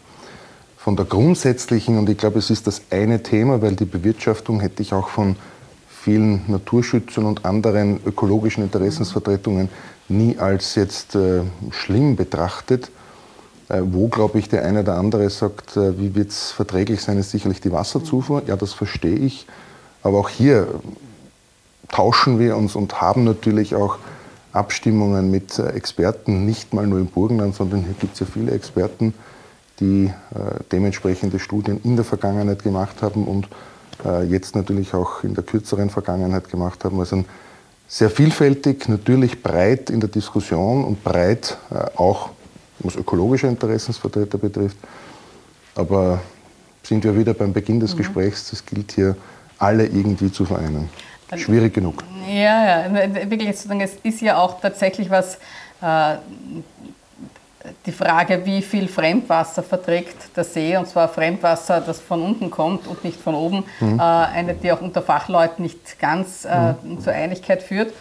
[0.76, 4.82] Von der grundsätzlichen, und ich glaube, es ist das eine Thema, weil die Bewirtschaftung hätte
[4.82, 5.36] ich auch von
[5.88, 9.68] vielen Naturschützern und anderen ökologischen Interessensvertretungen
[10.08, 12.90] nie als jetzt äh, schlimm betrachtet.
[13.68, 17.18] Äh, wo, glaube ich, der eine oder andere sagt, äh, wie wird es verträglich sein,
[17.18, 18.42] ist sicherlich die Wasserzufuhr.
[18.46, 19.46] Ja, das verstehe ich.
[20.02, 20.68] Aber auch hier
[21.88, 23.98] tauschen wir uns und haben natürlich auch
[24.52, 28.52] Abstimmungen mit äh, Experten, nicht mal nur im Burgenland, sondern hier gibt es ja viele
[28.52, 29.14] Experten,
[29.78, 30.12] die äh,
[30.72, 33.48] dementsprechende Studien in der Vergangenheit gemacht haben und
[34.04, 36.98] äh, jetzt natürlich auch in der kürzeren Vergangenheit gemacht haben.
[36.98, 37.24] Also
[37.86, 41.58] sehr vielfältig, natürlich breit in der Diskussion und breit
[41.96, 42.30] auch,
[42.78, 44.76] was ökologische Interessensvertreter betrifft.
[45.74, 46.20] Aber
[46.84, 47.98] sind wir wieder beim Beginn des mhm.
[47.98, 49.16] Gesprächs, es gilt hier,
[49.60, 50.88] alle irgendwie zu vereinen.
[51.36, 52.02] Schwierig genug.
[52.26, 52.92] Ja, ja,
[53.30, 53.64] wirklich, es
[54.02, 55.36] ist ja auch tatsächlich was,
[55.80, 56.16] äh,
[57.86, 62.86] die Frage, wie viel Fremdwasser verträgt der See, und zwar Fremdwasser, das von unten kommt
[62.86, 63.98] und nicht von oben, mhm.
[63.98, 67.00] äh, eine, die auch unter Fachleuten nicht ganz äh, mhm.
[67.00, 67.92] zur Einigkeit führt.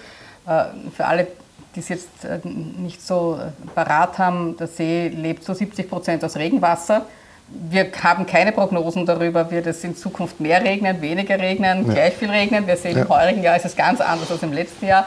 [0.47, 1.27] Äh, für alle,
[1.75, 3.37] die es jetzt äh, nicht so
[3.75, 7.05] parat haben, der See lebt zu 70 Prozent aus Regenwasser.
[7.51, 11.93] Wir haben keine Prognosen darüber, wird es in Zukunft mehr regnen, weniger regnen, ja.
[11.93, 12.67] gleich viel regnen.
[12.67, 13.03] Wir sehen, ja.
[13.03, 15.05] im heurigen Jahr ist es ganz anders als im letzten Jahr.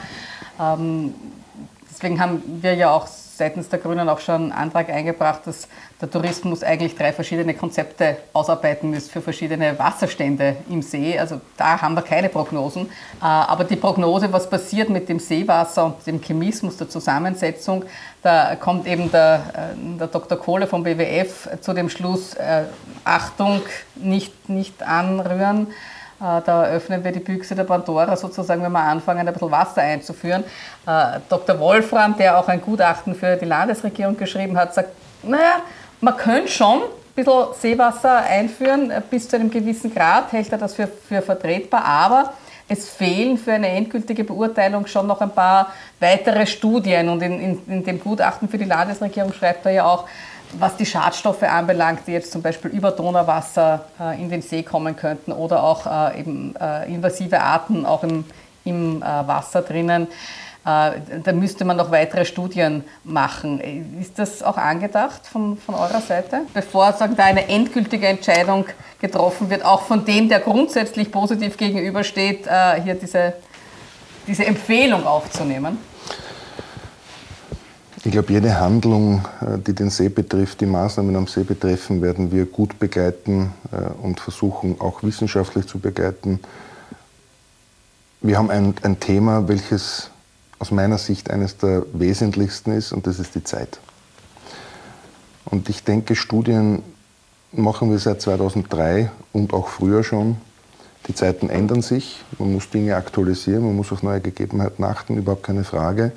[0.60, 1.14] Ähm,
[1.90, 5.68] deswegen haben wir ja auch seitens der Grünen auch schon einen Antrag eingebracht, dass
[6.00, 11.18] der Tourismus eigentlich drei verschiedene Konzepte ausarbeiten muss für verschiedene Wasserstände im See.
[11.18, 12.86] Also da haben wir keine Prognosen.
[12.86, 17.84] Äh, aber die Prognose, was passiert mit dem Seewasser und dem Chemismus, der Zusammensetzung,
[18.22, 20.38] da kommt eben der, äh, der Dr.
[20.38, 22.64] Kohle vom BWF zu dem Schluss, äh,
[23.04, 23.62] Achtung,
[23.96, 25.68] nicht, nicht anrühren.
[26.22, 29.82] Äh, da öffnen wir die Büchse der Pandora sozusagen, wenn wir anfangen, ein bisschen Wasser
[29.82, 30.44] einzuführen.
[30.86, 31.58] Äh, Dr.
[31.58, 34.90] Wolfram, der auch ein Gutachten für die Landesregierung geschrieben hat, sagt,
[35.22, 35.62] naja,
[36.00, 40.58] man könnte schon ein bisschen Seewasser einführen, äh, bis zu einem gewissen Grad hält er
[40.58, 42.32] das für, für vertretbar, aber
[42.68, 47.08] es fehlen für eine endgültige Beurteilung schon noch ein paar weitere Studien.
[47.08, 50.06] Und in, in, in dem Gutachten für die Landesregierung schreibt er ja auch,
[50.58, 54.96] was die Schadstoffe anbelangt, die jetzt zum Beispiel über Donauwasser äh, in den See kommen
[54.96, 58.24] könnten oder auch äh, eben äh, invasive Arten auch im,
[58.64, 60.08] im äh, Wasser drinnen,
[60.64, 60.92] äh,
[61.24, 63.60] da müsste man noch weitere Studien machen.
[64.00, 66.42] Ist das auch angedacht von, von eurer Seite?
[66.54, 68.66] Bevor sagen, da eine endgültige Entscheidung
[69.00, 73.32] getroffen wird, auch von dem, der grundsätzlich positiv gegenübersteht, äh, hier diese,
[74.28, 75.78] diese Empfehlung aufzunehmen?
[78.04, 82.32] Ich glaube, jede Handlung, äh, die den See betrifft, die Maßnahmen am See betreffen, werden
[82.32, 86.40] wir gut begleiten äh, und versuchen auch wissenschaftlich zu begleiten.
[88.20, 90.10] Wir haben ein, ein Thema, welches
[90.58, 93.78] aus meiner Sicht eines der wesentlichsten ist, und das ist die Zeit.
[95.44, 96.82] Und ich denke, Studien
[97.52, 100.38] machen wir seit 2003 und auch früher schon.
[101.06, 105.42] Die Zeiten ändern sich, man muss Dinge aktualisieren, man muss auf neue Gegebenheiten achten, überhaupt
[105.44, 106.12] keine Frage.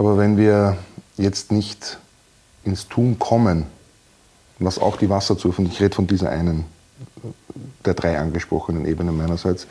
[0.00, 0.78] Aber wenn wir
[1.18, 1.98] jetzt nicht
[2.64, 3.66] ins Tun kommen,
[4.58, 6.64] was auch die Wasserzufuhr, ich rede von dieser einen
[7.84, 9.66] der drei angesprochenen Ebenen meinerseits,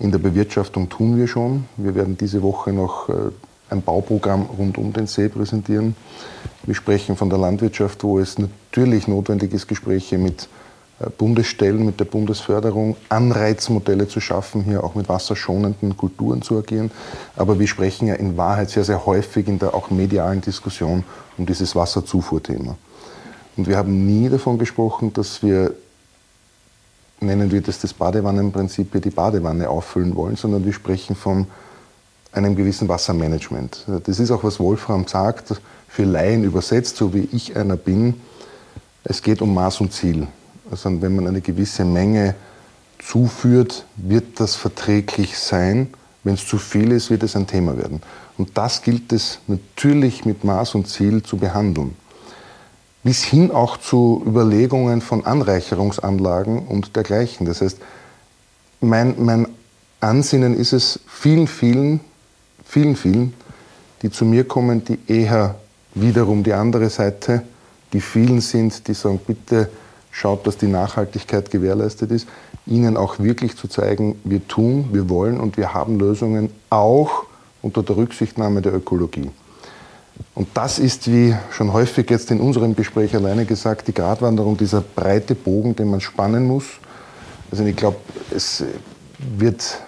[0.00, 1.66] in der Bewirtschaftung tun wir schon.
[1.76, 3.12] Wir werden diese Woche noch äh,
[3.70, 5.94] ein Bauprogramm rund um den See präsentieren.
[6.64, 10.48] Wir sprechen von der Landwirtschaft, wo es natürlich notwendig ist, Gespräche mit
[11.18, 16.90] Bundesstellen, mit der Bundesförderung Anreizmodelle zu schaffen, hier auch mit wasserschonenden Kulturen zu agieren.
[17.36, 21.04] Aber wir sprechen ja in Wahrheit sehr, sehr häufig in der auch medialen Diskussion
[21.36, 22.76] um dieses Wasserzufuhrthema.
[23.58, 25.74] Und wir haben nie davon gesprochen, dass wir,
[27.20, 31.46] nennen wir das das Badewannenprinzip, die Badewanne auffüllen wollen, sondern wir sprechen von
[32.32, 33.84] einem gewissen Wassermanagement.
[34.04, 38.14] Das ist auch, was Wolfram sagt, für Laien übersetzt, so wie ich einer bin.
[39.04, 40.26] Es geht um Maß und Ziel.
[40.70, 42.34] Also wenn man eine gewisse Menge
[42.98, 45.88] zuführt, wird das verträglich sein.
[46.24, 48.02] Wenn es zu viel ist, wird es ein Thema werden.
[48.36, 51.94] Und das gilt es natürlich mit Maß und Ziel zu behandeln.
[53.04, 57.46] Bis hin auch zu Überlegungen von Anreicherungsanlagen und dergleichen.
[57.46, 57.78] Das heißt,
[58.80, 59.46] mein, mein
[60.00, 62.00] Ansinnen ist es, vielen, vielen,
[62.64, 63.34] vielen, vielen,
[64.02, 65.54] die zu mir kommen, die eher
[65.94, 67.42] wiederum die andere Seite,
[67.92, 69.70] die vielen sind, die sagen, bitte
[70.16, 72.26] schaut, dass die Nachhaltigkeit gewährleistet ist,
[72.64, 77.24] ihnen auch wirklich zu zeigen, wir tun, wir wollen und wir haben Lösungen auch
[77.60, 79.30] unter der Rücksichtnahme der Ökologie.
[80.34, 84.80] Und das ist, wie schon häufig jetzt in unserem Gespräch alleine gesagt, die Gratwanderung, dieser
[84.80, 86.64] breite Bogen, den man spannen muss.
[87.50, 87.98] Also ich glaube,
[88.34, 88.64] es
[89.18, 89.82] wird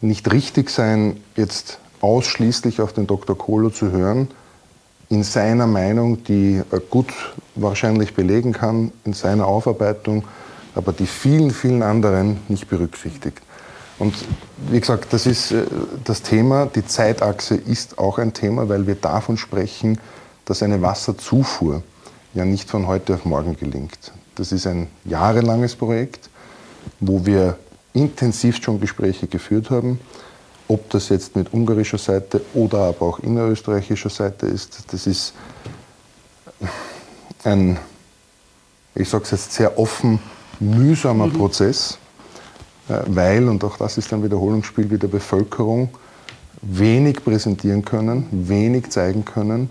[0.00, 3.36] nicht richtig sein, jetzt ausschließlich auf den Dr.
[3.36, 4.28] Kohler zu hören,
[5.10, 7.12] in seiner Meinung, die er gut
[7.54, 10.24] wahrscheinlich belegen kann, in seiner Aufarbeitung,
[10.74, 13.40] aber die vielen, vielen anderen nicht berücksichtigt.
[13.98, 14.14] Und
[14.70, 15.64] wie gesagt, das ist äh,
[16.04, 16.66] das Thema.
[16.66, 19.98] Die Zeitachse ist auch ein Thema, weil wir davon sprechen,
[20.44, 21.82] dass eine Wasserzufuhr
[22.34, 24.12] ja nicht von heute auf morgen gelingt.
[24.36, 26.30] Das ist ein jahrelanges Projekt,
[27.00, 27.58] wo wir
[27.92, 29.98] intensiv schon Gespräche geführt haben.
[30.68, 35.32] Ob das jetzt mit ungarischer Seite oder aber auch innerösterreichischer Seite ist, das ist
[37.44, 37.78] ein,
[38.94, 40.18] ich sage es jetzt sehr offen,
[40.60, 41.32] mühsamer mhm.
[41.32, 41.98] Prozess,
[42.88, 45.90] äh, weil, und auch das ist ein Wiederholungsspiel wie der Bevölkerung,
[46.60, 49.70] wenig präsentieren können, wenig zeigen können,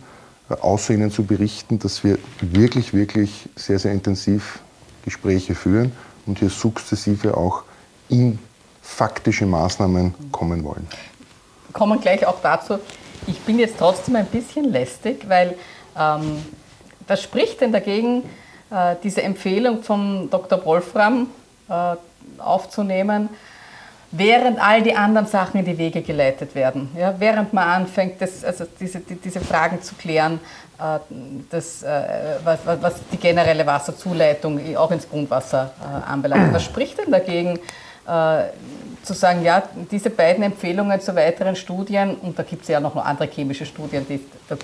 [0.50, 4.60] äh, außer ihnen zu berichten, dass wir wirklich, wirklich sehr, sehr intensiv
[5.04, 5.92] Gespräche führen
[6.26, 7.64] und hier sukzessive auch
[8.10, 8.40] in
[8.88, 10.88] faktische Maßnahmen kommen wollen.
[11.74, 12.80] Kommen gleich auch dazu.
[13.28, 15.56] Ich bin jetzt trotzdem ein bisschen lästig, weil
[16.00, 16.44] ähm,
[17.08, 18.24] was spricht denn dagegen,
[18.72, 20.66] äh, diese Empfehlung von Dr.
[20.66, 21.28] Wolfram
[21.70, 21.96] äh,
[22.40, 23.30] aufzunehmen,
[24.12, 26.90] während all die anderen Sachen in die Wege geleitet werden.
[26.98, 30.40] Ja, während man anfängt, das, also diese, die, diese Fragen zu klären,
[30.80, 31.00] äh,
[31.50, 36.54] das, äh, was, was, die generelle Wasserzuleitung auch ins Grundwasser äh, anbelangt.
[36.54, 37.60] Was spricht denn dagegen,
[38.08, 42.96] zu sagen, ja, diese beiden Empfehlungen zu weiteren Studien, und da gibt es ja noch
[42.96, 44.56] andere chemische Studien, die, da,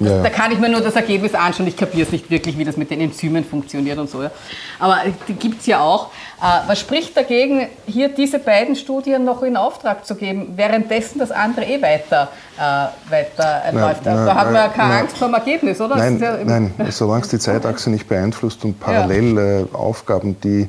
[0.00, 0.22] ja.
[0.22, 1.66] Da kann ich mir nur das Ergebnis anschauen.
[1.66, 4.22] Ich kapiere es nicht wirklich, wie das mit den Enzymen funktioniert und so.
[4.22, 4.30] Ja.
[4.78, 6.10] Aber die gibt es ja auch.
[6.40, 11.32] Äh, was spricht dagegen, hier diese beiden Studien noch in Auftrag zu geben, währenddessen das
[11.32, 14.06] andere eh weiter, äh, weiter läuft?
[14.06, 15.96] Da haben wir keine nein, Angst vor dem Ergebnis, oder?
[15.96, 20.68] Nein, ja nein, solange es die Zeitachse nicht beeinflusst und parallel äh, Aufgaben, die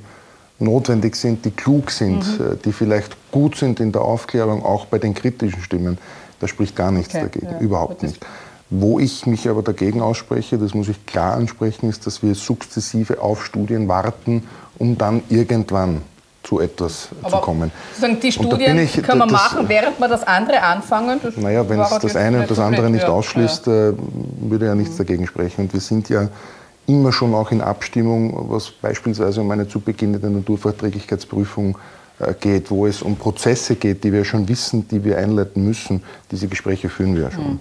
[0.59, 2.45] notwendig sind, die klug sind, mhm.
[2.45, 5.97] Äh, die vielleicht gut sind in der Aufklärung, auch bei den kritischen Stimmen,
[6.39, 8.25] da spricht gar nichts okay, dagegen, ja, überhaupt nicht.
[8.69, 13.19] Wo ich mich aber dagegen ausspreche, das muss ich klar ansprechen, ist, dass wir sukzessive
[13.21, 16.01] auf Studien warten, um dann irgendwann
[16.43, 17.71] zu etwas aber zu kommen.
[17.93, 21.19] Sozusagen die Studien ich, können wir das, machen, während wir das andere anfangen?
[21.21, 23.89] Das naja, wenn es das eine und das andere nicht ja, ausschließt, ja.
[23.89, 23.93] Äh,
[24.41, 24.97] würde ja nichts mhm.
[24.99, 25.61] dagegen sprechen.
[25.61, 26.29] Und wir sind ja
[26.89, 31.77] immer schon auch in Abstimmung, was beispielsweise um eine zu beginnende Naturverträglichkeitsprüfung
[32.19, 36.03] äh, geht, wo es um Prozesse geht, die wir schon wissen, die wir einleiten müssen.
[36.31, 37.51] Diese Gespräche führen wir ja schon.
[37.51, 37.59] Mhm.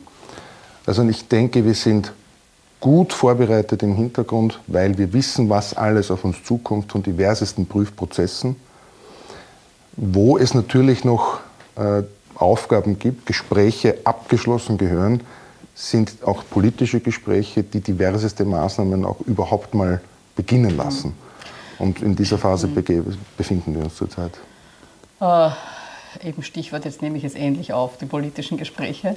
[0.86, 2.12] Also ich denke, wir sind
[2.80, 8.56] gut vorbereitet im Hintergrund, weil wir wissen, was alles auf uns zukommt von diversesten Prüfprozessen,
[9.96, 11.40] wo es natürlich noch
[11.76, 12.02] äh,
[12.36, 15.20] Aufgaben gibt, Gespräche abgeschlossen gehören,
[15.78, 20.00] sind auch politische Gespräche, die diverseste Maßnahmen auch überhaupt mal
[20.34, 21.14] beginnen lassen.
[21.78, 24.32] Und in dieser Phase befinden wir uns zurzeit.
[25.20, 25.50] Äh,
[26.26, 29.14] eben Stichwort, jetzt nehme ich es ähnlich auf, die politischen Gespräche.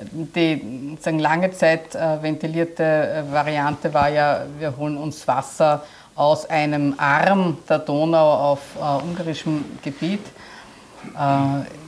[0.00, 5.84] Die sagen, lange Zeit äh, ventilierte äh, Variante war ja, wir holen uns Wasser
[6.16, 10.26] aus einem Arm der Donau auf äh, ungarischem Gebiet.
[11.16, 11.81] Äh,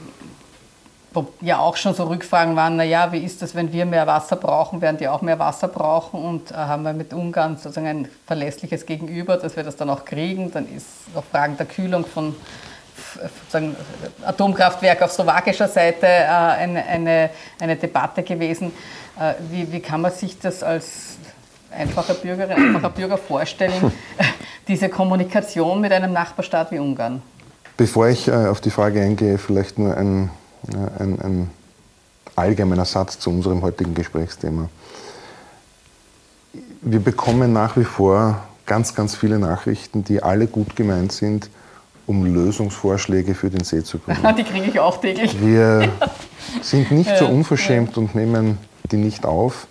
[1.15, 4.35] wo ja auch schon so Rückfragen waren, naja, wie ist das, wenn wir mehr Wasser
[4.35, 8.07] brauchen, werden die auch mehr Wasser brauchen und äh, haben wir mit Ungarn sozusagen ein
[8.27, 10.51] verlässliches Gegenüber, dass wir das dann auch kriegen.
[10.51, 12.35] Dann ist auch Fragen der Kühlung von
[13.41, 13.75] sozusagen
[14.25, 18.71] Atomkraftwerk auf slowakischer Seite äh, eine, eine, eine, Debatte gewesen.
[19.19, 21.17] Äh, wie, wie kann man sich das als
[21.71, 23.91] einfacher Bürgerin, einfacher Bürger vorstellen,
[24.67, 27.21] diese Kommunikation mit einem Nachbarstaat wie Ungarn?
[27.77, 30.29] Bevor ich äh, auf die Frage eingehe, vielleicht nur ein,
[30.73, 31.49] ein, ein
[32.35, 34.69] allgemeiner Satz zu unserem heutigen Gesprächsthema.
[36.81, 41.49] Wir bekommen nach wie vor ganz, ganz viele Nachrichten, die alle gut gemeint sind,
[42.07, 44.21] um Lösungsvorschläge für den See zu bringen.
[44.37, 45.39] Die kriege ich auch täglich.
[45.41, 45.89] Wir
[46.61, 48.57] sind nicht so unverschämt und nehmen
[48.91, 49.67] die nicht auf.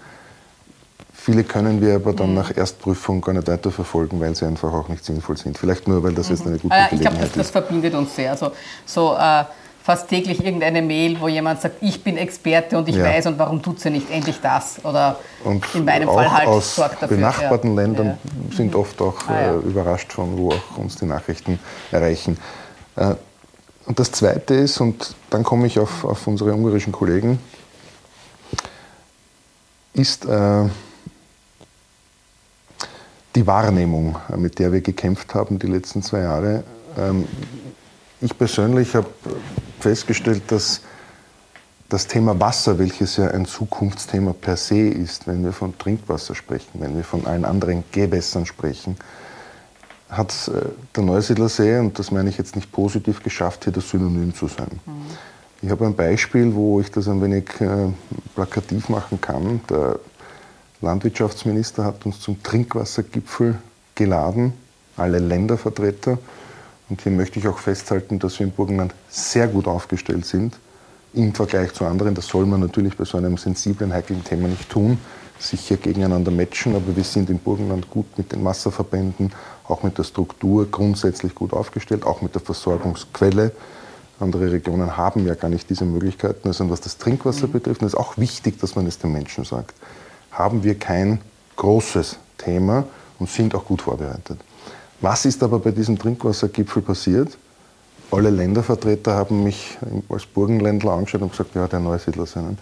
[1.12, 2.34] Viele können wir aber dann mhm.
[2.34, 5.56] nach Erstprüfung gar nicht weiterverfolgen, weil sie einfach auch nicht sinnvoll sind.
[5.56, 6.34] Vielleicht nur, weil das mhm.
[6.34, 7.00] jetzt eine gute ah, Gelegenheit ist.
[7.00, 8.32] Ich glaube, das, das, verbindet uns sehr.
[8.32, 8.52] Also,
[8.84, 9.44] so äh,
[9.84, 13.04] fast täglich irgendeine Mail, wo jemand sagt, ich bin Experte und ich ja.
[13.04, 14.82] weiß und warum tut sie nicht endlich das?
[14.82, 17.18] Oder und in meinem Fall halt aus sorgt dafür.
[17.18, 17.82] benachbarten ja.
[17.82, 18.56] Ländern ja.
[18.56, 21.58] sind oft auch ah, äh, überrascht von, wo auch uns die Nachrichten
[21.92, 22.38] erreichen.
[22.96, 23.14] Äh,
[23.84, 27.38] und das Zweite ist, und dann komme ich auf, auf unsere ungarischen Kollegen,
[29.92, 30.64] ist äh,
[33.34, 36.64] die Wahrnehmung, mit der wir gekämpft haben die letzten zwei Jahre.
[36.96, 37.28] Ähm,
[38.24, 39.06] ich persönlich habe
[39.80, 40.80] festgestellt, dass
[41.90, 46.80] das Thema Wasser, welches ja ein Zukunftsthema per se ist, wenn wir von Trinkwasser sprechen,
[46.80, 48.96] wenn wir von allen anderen Gewässern sprechen,
[50.08, 54.34] hat äh, der Neusiedlersee, und das meine ich jetzt nicht positiv, geschafft, hier das Synonym
[54.34, 54.80] zu sein.
[54.86, 54.92] Mhm.
[55.60, 57.88] Ich habe ein Beispiel, wo ich das ein wenig äh,
[58.34, 59.60] plakativ machen kann.
[59.68, 59.98] Der
[60.80, 63.56] Landwirtschaftsminister hat uns zum Trinkwassergipfel
[63.94, 64.54] geladen,
[64.96, 66.18] alle Ländervertreter
[66.88, 70.58] Und hier möchte ich auch festhalten, dass wir im Burgenland sehr gut aufgestellt sind
[71.14, 72.14] im Vergleich zu anderen.
[72.14, 74.98] Das soll man natürlich bei so einem sensiblen, heiklen Thema nicht tun,
[75.38, 76.74] sich hier gegeneinander matchen.
[76.74, 79.32] Aber wir sind im Burgenland gut mit den Wasserverbänden,
[79.68, 83.52] auch mit der Struktur grundsätzlich gut aufgestellt, auch mit der Versorgungsquelle.
[84.20, 86.48] Andere Regionen haben ja gar nicht diese Möglichkeiten.
[86.48, 87.52] Also was das Trinkwasser mhm.
[87.52, 89.74] betrifft, ist auch wichtig, dass man es den Menschen sagt,
[90.32, 91.20] haben wir kein
[91.56, 92.84] großes Thema
[93.18, 94.38] und sind auch gut vorbereitet.
[95.04, 97.36] Was ist aber bei diesem Trinkwassergipfel passiert?
[98.10, 99.76] Alle Ländervertreter haben mich
[100.08, 102.58] als Burgenländler angeschaut und gesagt, ja, der Neusiedler sind.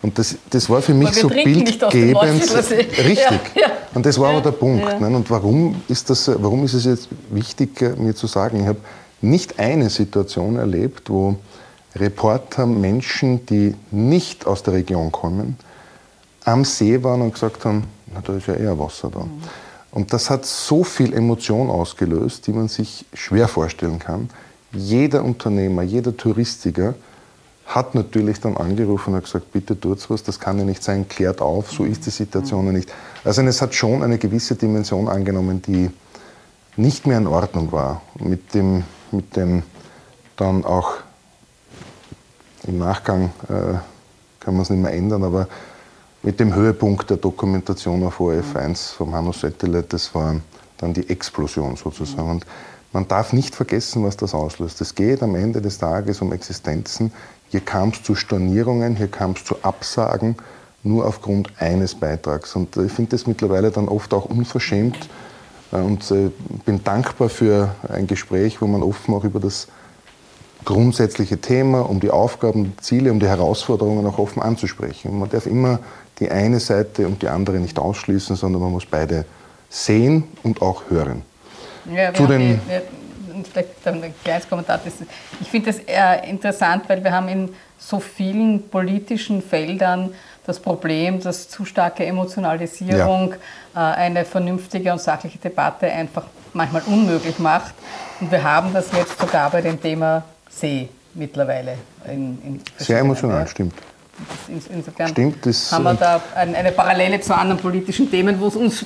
[0.00, 2.50] Und das, das war für mich so bildgebend.
[2.96, 3.16] Richtig.
[3.54, 3.66] Ja, ja.
[3.92, 4.84] Und das war aber der Punkt.
[4.84, 5.06] Ja.
[5.06, 8.80] Und warum ist, das, warum ist es jetzt wichtig, äh, mir zu sagen, ich habe
[9.20, 11.36] nicht eine Situation erlebt, wo
[11.94, 15.58] Reporter, Menschen, die nicht aus der Region kommen,
[16.46, 19.20] am See waren und gesagt haben, na, da ist ja eher Wasser da.
[19.20, 19.42] Mhm.
[19.92, 24.30] Und das hat so viel Emotion ausgelöst, die man sich schwer vorstellen kann.
[24.72, 26.94] Jeder Unternehmer, jeder Touristiker
[27.66, 31.08] hat natürlich dann angerufen und hat gesagt, bitte tut's was, das kann ja nicht sein,
[31.08, 32.92] klärt auf, so ist die Situation ja nicht.
[33.22, 35.90] Also es hat schon eine gewisse Dimension angenommen, die
[36.76, 38.00] nicht mehr in Ordnung war.
[38.18, 39.62] Mit dem, mit dem
[40.36, 40.94] dann auch
[42.66, 43.74] im Nachgang äh,
[44.40, 45.48] kann man es nicht mehr ändern, aber
[46.22, 50.36] mit dem Höhepunkt der Dokumentation auf ORF1 vom Hanno Satellite, das war
[50.78, 52.30] dann die Explosion sozusagen.
[52.30, 52.46] Und
[52.92, 54.80] man darf nicht vergessen, was das auslöst.
[54.80, 57.12] Es geht am Ende des Tages um Existenzen.
[57.50, 60.36] Hier kam es zu Stornierungen, hier kam es zu Absagen,
[60.84, 62.54] nur aufgrund eines Beitrags.
[62.54, 65.08] Und ich finde das mittlerweile dann oft auch unverschämt
[65.72, 66.30] äh, und äh,
[66.64, 69.68] bin dankbar für ein Gespräch, wo man offen auch über das
[70.64, 75.18] grundsätzliche Thema, um die Aufgaben, die Ziele, um die Herausforderungen auch offen anzusprechen.
[75.18, 75.80] Man darf immer
[76.18, 79.24] die eine Seite und die andere nicht ausschließen, sondern man muss beide
[79.68, 81.22] sehen und auch hören.
[81.92, 82.82] Ja, Zu den wir,
[83.50, 84.80] vielleicht ein kleines Kommentar.
[85.40, 85.80] Ich finde das
[86.28, 87.48] interessant, weil wir haben in
[87.78, 90.10] so vielen politischen Feldern
[90.46, 93.34] das Problem, dass zu starke Emotionalisierung
[93.74, 93.92] ja.
[93.92, 97.74] Äh, eine vernünftige und sachliche Debatte einfach manchmal unmöglich macht.
[98.20, 101.76] Und wir haben das jetzt sogar bei dem Thema See mittlerweile.
[102.06, 103.46] In, in Sehr emotional, ja.
[103.46, 103.74] stimmt.
[104.48, 108.84] Insofern Stimmt, das haben wir da eine Parallele zu anderen politischen Themen, wo es uns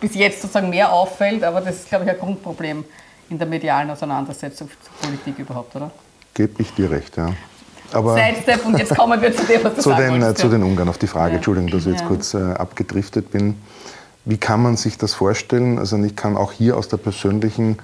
[0.00, 2.84] bis jetzt sozusagen mehr auffällt, aber das ist, glaube ich, ein Grundproblem
[3.30, 5.90] in der medialen Auseinandersetzung zur Politik überhaupt, oder?
[6.34, 7.32] Gebe ich dir recht, ja.
[7.92, 10.62] Aber Sidestep und jetzt kommen wir zu dem, was du zu den, wolltest, Zu den
[10.62, 11.36] Ungarn, auf die Frage, ja.
[11.36, 12.06] Entschuldigung, dass ich jetzt ja.
[12.06, 13.56] kurz äh, abgedriftet bin.
[14.24, 15.78] Wie kann man sich das vorstellen?
[15.78, 17.78] Also ich kann auch hier aus der persönlichen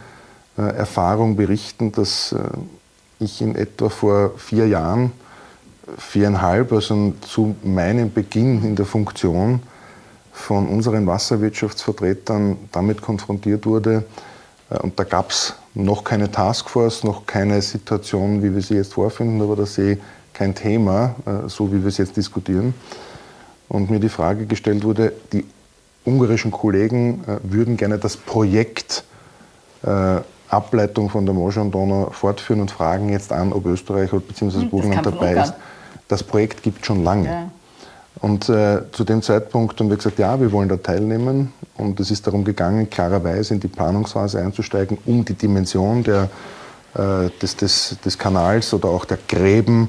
[0.59, 2.39] äh, Erfahrung berichten, dass äh,
[3.21, 5.13] ich in etwa vor vier Jahren
[5.99, 9.61] viereinhalb, also zu meinem Beginn in der Funktion
[10.33, 14.05] von unseren Wasserwirtschaftsvertretern damit konfrontiert wurde.
[14.71, 18.95] Äh, und da gab es noch keine Taskforce, noch keine Situation, wie wir sie jetzt
[18.95, 19.99] vorfinden, aber der See
[20.33, 22.75] kein Thema, äh, so wie wir es jetzt diskutieren.
[23.69, 25.45] Und mir die Frage gestellt wurde, die
[26.05, 29.05] ungarischen Kollegen äh, würden gerne das Projekt
[30.49, 34.61] Ableitung von der Mosche und Donau fortführen und fragen jetzt an, ob Österreich bzw.
[34.61, 35.55] Hm, Burgenland dabei ist
[36.09, 37.29] das Projekt gibt schon lange.
[37.29, 37.51] Ja.
[38.21, 41.53] Und äh, zu dem Zeitpunkt haben wir gesagt, ja, wir wollen da teilnehmen.
[41.77, 46.31] Und es ist darum gegangen, klarerweise in die Planungsphase einzusteigen, um die Dimension der,
[46.95, 49.89] äh, des, des, des Kanals oder auch der Gräben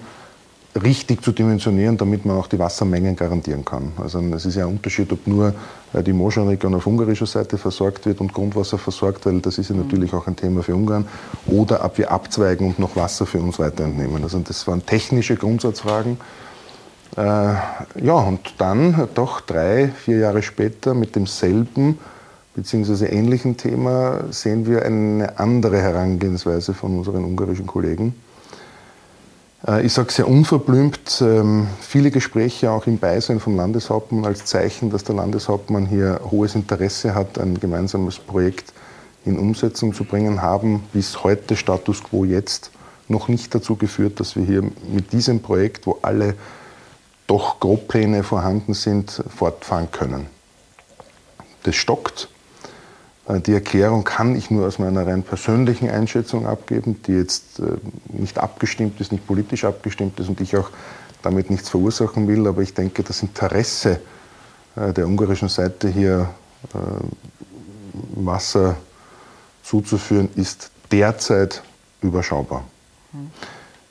[0.84, 3.94] richtig zu dimensionieren, damit man auch die Wassermengen garantieren kann.
[3.98, 5.54] Also es ist ja ein Unterschied, ob nur
[5.94, 9.76] äh, die Moschan-Region auf ungarischer Seite versorgt wird und Grundwasser versorgt, weil das ist ja
[9.76, 11.08] natürlich auch ein Thema für Ungarn,
[11.48, 14.22] oder ob wir abzweigen und noch Wasser für uns weiter entnehmen.
[14.24, 16.18] Also das waren technische Grundsatzfragen.
[17.16, 22.00] Äh, ja, und dann doch drei, vier Jahre später mit demselben
[22.56, 23.06] bzw.
[23.06, 28.14] ähnlichen Thema sehen wir eine andere Herangehensweise von unseren ungarischen Kollegen.
[29.68, 34.90] Äh, ich sage sehr unverblümt, ähm, viele Gespräche auch im Beisein vom Landeshauptmann als Zeichen,
[34.90, 38.74] dass der Landeshauptmann hier hohes Interesse hat, ein gemeinsames Projekt
[39.26, 42.72] in Umsetzung zu bringen, haben bis heute Status quo jetzt
[43.08, 46.36] noch nicht dazu geführt, dass wir hier mit diesem Projekt, wo alle
[47.28, 50.28] doch Grobpläne vorhanden sind, fortfahren können.
[51.64, 52.30] Das stockt.
[53.28, 57.78] Äh, die Erklärung kann ich nur aus meiner rein persönlichen Einschätzung abgeben, die jetzt äh,
[58.08, 60.70] nicht abgestimmt ist, nicht politisch abgestimmt ist und ich auch
[61.22, 62.48] damit nichts verursachen will.
[62.48, 64.00] Aber ich denke, das Interesse
[64.76, 66.30] äh, der ungarischen Seite hier
[68.16, 68.76] Wasser
[69.62, 71.62] zuzuführen, ist derzeit
[72.02, 72.64] überschaubar.
[73.14, 73.30] Mhm.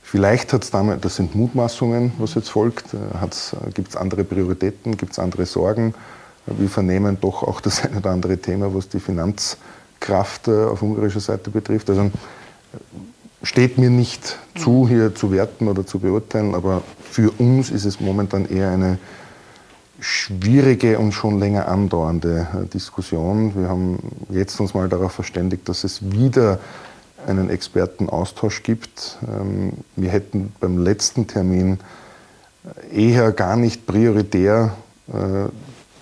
[0.02, 2.96] Vielleicht hat es damit, das sind Mutmaßungen, was jetzt folgt,
[3.74, 5.94] gibt es andere Prioritäten, gibt es andere Sorgen
[6.46, 9.58] wir vernehmen doch auch das eine oder andere Thema, was die Finanzkrise
[10.04, 11.88] Kraft äh, auf ungarischer Seite betrifft.
[11.88, 12.10] Also
[13.42, 18.00] steht mir nicht zu, hier zu werten oder zu beurteilen, aber für uns ist es
[18.00, 18.98] momentan eher eine
[20.00, 23.54] schwierige und schon länger andauernde äh, Diskussion.
[23.56, 26.58] Wir haben jetzt uns mal darauf verständigt, dass es wieder
[27.26, 29.18] einen Expertenaustausch gibt.
[29.26, 31.78] Ähm, wir hätten beim letzten Termin
[32.92, 34.74] eher gar nicht prioritär
[35.08, 35.48] äh,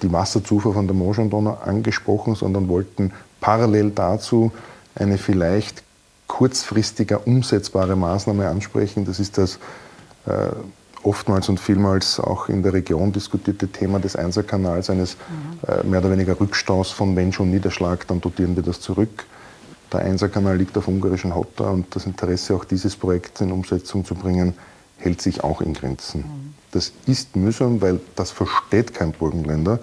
[0.03, 4.53] die Wasserzufuhr von der Moschandonau angesprochen, sondern wollten parallel dazu
[4.95, 5.83] eine vielleicht
[6.27, 9.05] kurzfristiger umsetzbare Maßnahme ansprechen.
[9.05, 9.59] Das ist das
[10.27, 10.49] äh,
[11.03, 15.69] oftmals und vielmals auch in der Region diskutierte Thema des Einserkanals, eines mhm.
[15.69, 19.27] äh, mehr oder weniger Rückstaus von wenn schon Niederschlag, dann dotieren wir das zurück.
[19.93, 24.15] Der Einserkanal liegt auf ungarischen Hotter und das Interesse, auch dieses Projekt in Umsetzung zu
[24.15, 24.55] bringen,
[24.97, 26.21] hält sich auch in Grenzen.
[26.21, 26.62] Mhm.
[26.73, 29.79] Das ist mühsam, weil das versteht kein Burgenländer.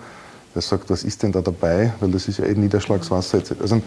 [0.54, 1.94] Der sagt, was ist denn da dabei?
[2.00, 3.54] Weil das ist ja eh Niederschlagswasser etc.
[3.62, 3.84] Also eine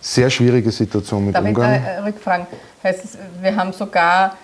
[0.00, 1.74] sehr schwierige Situation mit Darf Ungarn.
[1.76, 2.46] Ich da rückfragen?
[2.82, 4.36] Heißt es, wir haben sogar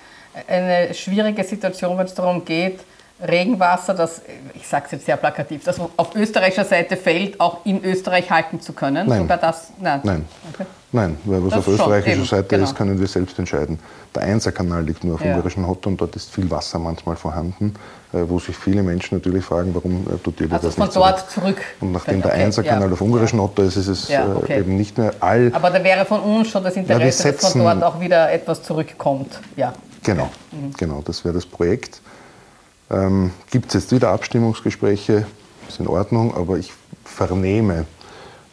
[0.47, 2.81] eine schwierige Situation, wenn es darum geht,
[3.21, 4.23] Regenwasser, das,
[4.55, 8.61] ich sage es jetzt sehr plakativ, das auf österreichischer Seite fällt, auch in Österreich halten
[8.61, 9.09] zu können?
[9.09, 9.19] Nein.
[9.19, 9.73] Sogar das?
[9.79, 10.01] Nein.
[10.05, 10.25] Nein.
[10.55, 10.65] Okay.
[10.93, 12.65] Nein, weil was das auf österreichischer Seite genau.
[12.65, 13.79] ist, können wir selbst entscheiden.
[14.15, 15.31] Der Einserkanal liegt nur auf ja.
[15.31, 17.75] ungarischen Hot und dort ist viel Wasser manchmal vorhanden,
[18.13, 21.03] äh, wo sich viele Menschen natürlich fragen, warum äh, tut ihr also das nicht von
[21.03, 21.45] dort zurück.
[21.45, 21.65] zurück.
[21.81, 22.29] Und nachdem okay.
[22.29, 22.93] der Einserkanal ja.
[22.93, 24.59] auf ungarischen Hotter ist, ist es ja, äh, okay.
[24.59, 25.53] eben nicht mehr all...
[25.55, 28.65] Aber da wäre von uns schon das Interesse, setzen, dass von dort auch wieder etwas
[28.65, 29.39] zurückkommt.
[29.55, 29.73] Ja.
[30.03, 30.73] Genau, mhm.
[30.77, 32.01] genau das wäre das Projekt.
[32.91, 35.25] Ähm, Gibt es jetzt wieder Abstimmungsgespräche,
[35.69, 36.73] ist in Ordnung, aber ich
[37.05, 37.87] vernehme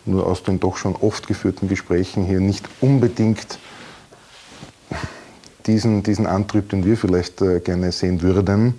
[0.08, 3.60] nur aus den doch schon oft geführten Gesprächen hier nicht unbedingt
[5.68, 8.76] diesen, diesen Antrieb, den wir vielleicht äh, gerne sehen würden.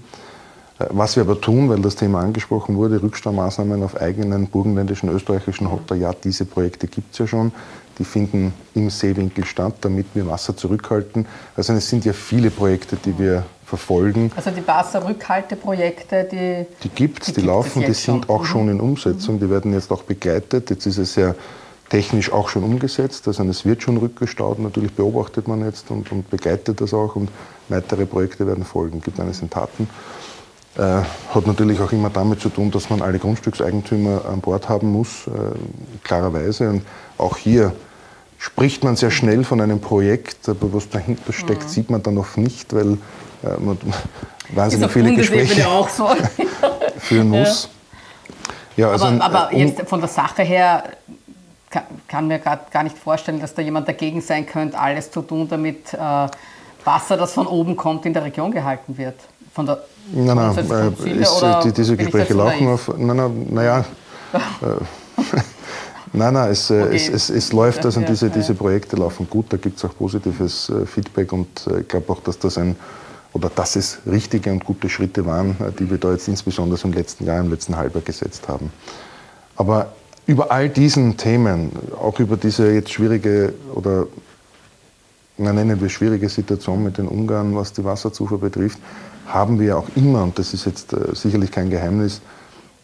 [0.78, 5.70] Äh, was wir aber tun, weil das Thema angesprochen wurde, Rückstaumaßnahmen auf eigenen burgenländischen, österreichischen
[5.70, 7.52] Hotter, ja, diese Projekte gibt es ja schon.
[7.98, 11.26] Die finden im Seewinkel statt, damit wir Wasser zurückhalten.
[11.56, 14.32] Also es sind ja viele Projekte, die wir verfolgen.
[14.34, 18.34] Also die Wasserrückhalteprojekte, die Die gibt es, die, die, laufen, die sind schon.
[18.34, 18.72] auch schon mhm.
[18.72, 19.40] in Umsetzung, mhm.
[19.40, 20.70] die werden jetzt auch begleitet.
[20.70, 21.34] Jetzt ist es ja
[21.90, 26.28] technisch auch schon umgesetzt, also es wird schon rückgestaut, natürlich beobachtet man jetzt und, und
[26.28, 27.30] begleitet das auch und
[27.68, 29.88] weitere Projekte werden folgen, gibt eines in Taten.
[30.76, 31.02] Äh,
[31.34, 35.26] hat natürlich auch immer damit zu tun, dass man alle Grundstückseigentümer an Bord haben muss,
[35.26, 35.30] äh,
[36.04, 36.68] klarerweise.
[36.68, 36.82] Und
[37.16, 37.72] auch hier
[38.38, 41.68] spricht man sehr schnell von einem Projekt, aber was dahinter steckt, mhm.
[41.68, 42.98] sieht man dann noch nicht, weil
[43.58, 43.78] man
[44.54, 46.08] wahnsinnig viele Gespräche auch so.
[46.98, 47.68] führen muss.
[48.76, 48.90] Ja.
[48.90, 50.84] also aber, aber um, jetzt von der Sache her
[51.70, 55.22] kann, kann mir gerade gar nicht vorstellen, dass da jemand dagegen sein könnte, alles zu
[55.22, 56.26] tun, damit äh,
[56.84, 59.16] Wasser, das von oben kommt, in der Region gehalten wird.
[59.52, 59.82] Von der
[60.12, 62.88] nein, nein, äh, ist, die, diese Gespräche laufen auf.
[62.96, 63.84] Nein, nein, naja.
[64.32, 64.40] Äh,
[66.14, 66.96] Nein, nein, es, äh, okay.
[66.96, 70.72] es, es, es, läuft, also diese, diese Projekte laufen gut, da gibt es auch positives
[70.86, 71.48] Feedback und
[71.80, 72.76] ich glaube auch, dass das ein
[73.32, 76.92] oder dass es richtige und gute Schritte waren, äh, die wir da jetzt insbesondere im
[76.92, 78.72] letzten Jahr, im letzten Halbjahr gesetzt haben.
[79.56, 79.92] Aber
[80.26, 84.06] über all diesen Themen, auch über diese jetzt schwierige oder
[85.38, 88.78] na, nennen wir schwierige Situation mit den Ungarn, was die Wasserzufuhr betrifft,
[89.26, 92.20] haben wir auch immer, und das ist jetzt äh, sicherlich kein Geheimnis,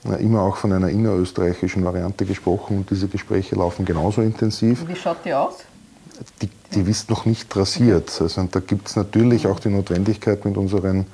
[0.09, 4.86] äh, immer auch von einer innerösterreichischen Variante gesprochen und diese Gespräche laufen genauso intensiv.
[4.86, 5.57] Wie schaut die aus?
[6.42, 8.20] Die, die ist noch nicht rasiert.
[8.20, 11.06] Also, da gibt es natürlich auch die Notwendigkeit mit unseren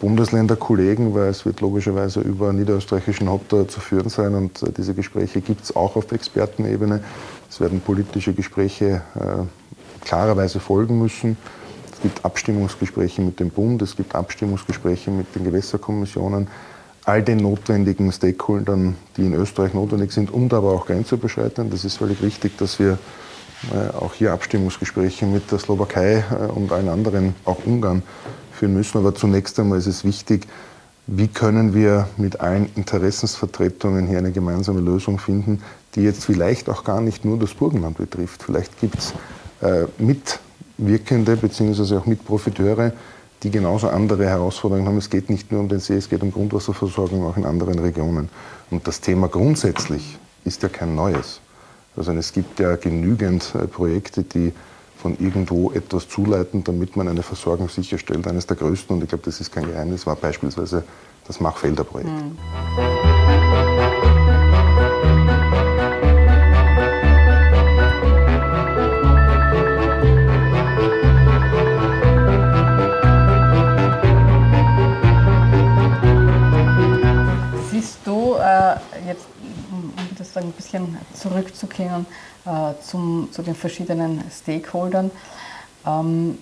[0.00, 5.42] Bundesländerkollegen, weil es wird logischerweise über niederösterreichischen Hotter zu führen sein und äh, diese Gespräche
[5.42, 7.00] gibt es auch auf Expertenebene.
[7.50, 11.36] Es werden politische Gespräche äh, klarerweise folgen müssen.
[11.92, 16.48] Es gibt Abstimmungsgespräche mit dem Bund, es gibt Abstimmungsgespräche mit den Gewässerkommissionen,
[17.04, 21.70] all den notwendigen Stakeholdern, die in Österreich notwendig sind und aber auch grenzüberschreitend.
[21.74, 22.98] Das ist völlig richtig, dass wir
[23.98, 28.02] auch hier Abstimmungsgespräche mit der Slowakei äh, und allen anderen, auch Ungarn,
[28.52, 28.98] führen müssen.
[28.98, 30.46] Aber zunächst einmal ist es wichtig,
[31.06, 35.62] wie können wir mit allen Interessensvertretungen hier eine gemeinsame Lösung finden,
[35.94, 38.42] die jetzt vielleicht auch gar nicht nur das Burgenland betrifft.
[38.42, 39.14] Vielleicht gibt es
[39.60, 41.96] äh, Mitwirkende bzw.
[41.96, 42.92] auch Mitprofiteure,
[43.42, 44.98] die genauso andere Herausforderungen haben.
[44.98, 48.28] Es geht nicht nur um den See, es geht um Grundwasserversorgung auch in anderen Regionen.
[48.70, 51.40] Und das Thema grundsätzlich ist ja kein neues.
[51.96, 54.52] Also es gibt ja genügend äh, Projekte, die
[54.96, 58.26] von irgendwo etwas zuleiten, damit man eine Versorgung sicherstellt.
[58.26, 60.84] Eines der größten, und ich glaube, das ist kein Geheimnis, war beispielsweise
[61.26, 62.10] das Machfelder Projekt.
[62.10, 63.19] Mhm.
[81.20, 82.06] Zurückzukehren
[82.46, 85.10] äh, zum, zu den verschiedenen Stakeholdern.
[85.86, 86.38] Ähm,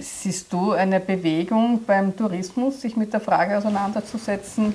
[0.00, 4.74] siehst du eine Bewegung beim Tourismus, sich mit der Frage auseinanderzusetzen,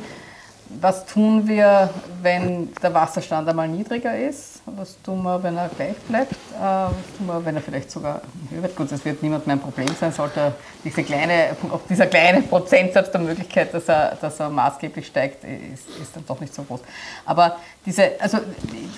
[0.69, 1.89] was tun wir,
[2.21, 4.61] wenn der Wasserstand einmal niedriger ist?
[4.67, 6.31] Was tun wir, wenn er gleich bleibt?
[6.31, 8.75] Äh, was tun wir, wenn er vielleicht sogar höher wird?
[8.75, 10.53] Gut, das wird niemand mehr ein Problem sein, sollte
[10.83, 15.89] diese kleine, auch dieser kleine Prozentsatz der Möglichkeit, dass er, dass er maßgeblich steigt, ist,
[16.01, 16.81] ist dann doch nicht so groß.
[17.25, 18.37] Aber diese, also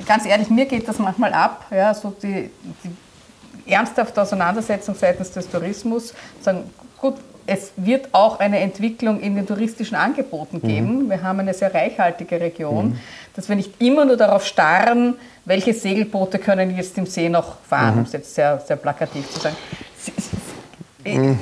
[0.05, 2.51] ganz ehrlich, mir geht das manchmal ab, ja, so die,
[2.83, 6.69] die ernsthafte Auseinandersetzung seitens des Tourismus, sagen,
[6.99, 7.15] gut,
[7.47, 10.67] es wird auch eine Entwicklung in den touristischen Angeboten mhm.
[10.67, 11.03] geben.
[11.05, 11.09] Mhm.
[11.09, 12.99] Wir haben eine sehr reichhaltige Region, mhm.
[13.35, 15.15] dass wir nicht immer nur darauf starren,
[15.45, 17.99] welche Segelboote können jetzt im See noch fahren, mhm.
[17.99, 19.55] um es jetzt sehr, sehr plakativ zu sagen.
[21.03, 21.39] Mhm.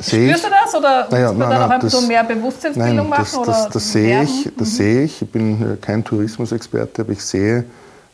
[0.00, 3.32] Spürst du das oder naja, muss man da noch ein bisschen mehr Bewusstseinsbildung nein, das,
[3.34, 3.46] machen?
[3.46, 4.72] Das, das, das sehe ich, das mhm.
[4.72, 5.22] sehe ich.
[5.22, 7.64] Ich bin kein Tourismusexperte, aber ich sehe,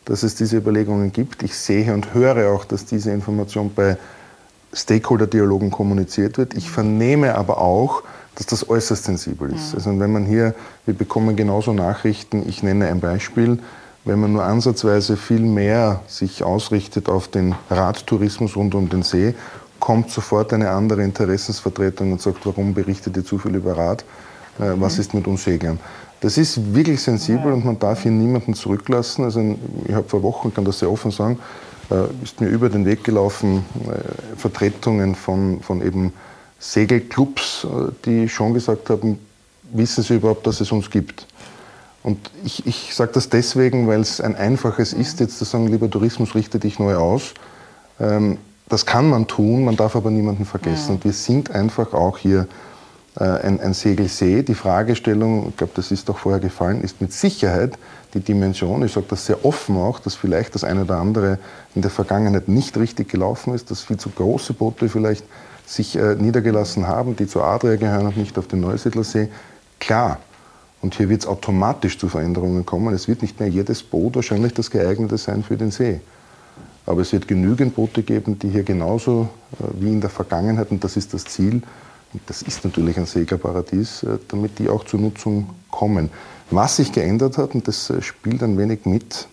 [0.05, 1.45] dass es diese Überlegungen gibt.
[1.45, 3.97] Ich sehe und höre auch, dass diese Information bei
[4.73, 6.55] Stakeholder-Dialogen kommuniziert wird.
[6.55, 8.03] Ich vernehme aber auch,
[8.37, 9.75] dass das äußerst sensibel ist.
[9.75, 10.55] Also wenn man hier,
[10.87, 13.59] wir bekommen genauso Nachrichten, ich nenne ein Beispiel,
[14.05, 19.35] wenn man nur ansatzweise viel mehr sich ausrichtet auf den Radtourismus rund um den See,
[19.79, 24.05] kommt sofort eine andere Interessensvertretung und sagt, warum berichtet ihr zu viel über Rad?
[24.59, 25.79] Äh, was ist mit uns Seglern?
[26.21, 29.25] Das ist wirklich sensibel und man darf hier niemanden zurücklassen.
[29.25, 29.57] Also
[29.87, 31.39] ich habe vor Wochen, kann das sehr offen sagen,
[32.23, 36.13] ist mir über den Weg gelaufen, äh, Vertretungen von, von eben
[36.59, 39.19] Segelclubs, äh, die schon gesagt haben,
[39.73, 41.27] wissen Sie überhaupt, dass es uns gibt?
[42.03, 45.91] Und ich, ich sage das deswegen, weil es ein einfaches ist, jetzt zu sagen, lieber
[45.91, 47.35] Tourismus, richte dich neu aus.
[47.99, 48.39] Ähm,
[48.69, 50.97] das kann man tun, man darf aber niemanden vergessen.
[50.97, 52.47] Und wir sind einfach auch hier
[53.17, 54.45] ein, ein Segelsee.
[54.45, 57.77] Die Fragestellung, ich glaube, das ist doch vorher gefallen, ist mit Sicherheit
[58.15, 61.39] die Dimension, ich sage das sehr offen auch, dass vielleicht das eine oder andere
[61.75, 65.25] in der Vergangenheit nicht richtig gelaufen ist, dass viel zu große Boote vielleicht
[65.67, 69.29] sich äh, niedergelassen haben, die zur Adria gehören und nicht auf den Neusiedlersee.
[69.79, 70.19] Klar,
[70.83, 72.95] und hier wird es automatisch zu Veränderungen kommen.
[72.95, 76.01] Es wird nicht mehr jedes Boot wahrscheinlich das geeignete sein für den See.
[76.87, 79.29] Aber es wird genügend Boote geben, die hier genauso
[79.61, 81.63] äh, wie in der Vergangenheit, und das ist das Ziel,
[82.13, 86.11] und das ist natürlich ein Seglerparadies, äh, damit die auch zur Nutzung kommen.
[86.51, 89.29] Was sich geändert hat, und das äh, spielt ein wenig mit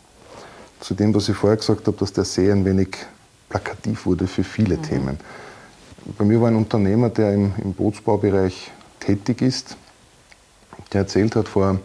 [0.79, 2.89] zu dem, was ich vorher gesagt habe, dass der See ein wenig
[3.49, 4.83] plakativ wurde für viele mhm.
[4.83, 5.19] Themen.
[6.17, 9.77] Bei mir war ein Unternehmer, der im, im Bootsbaubereich tätig ist,
[10.93, 11.79] der erzählt hat, vor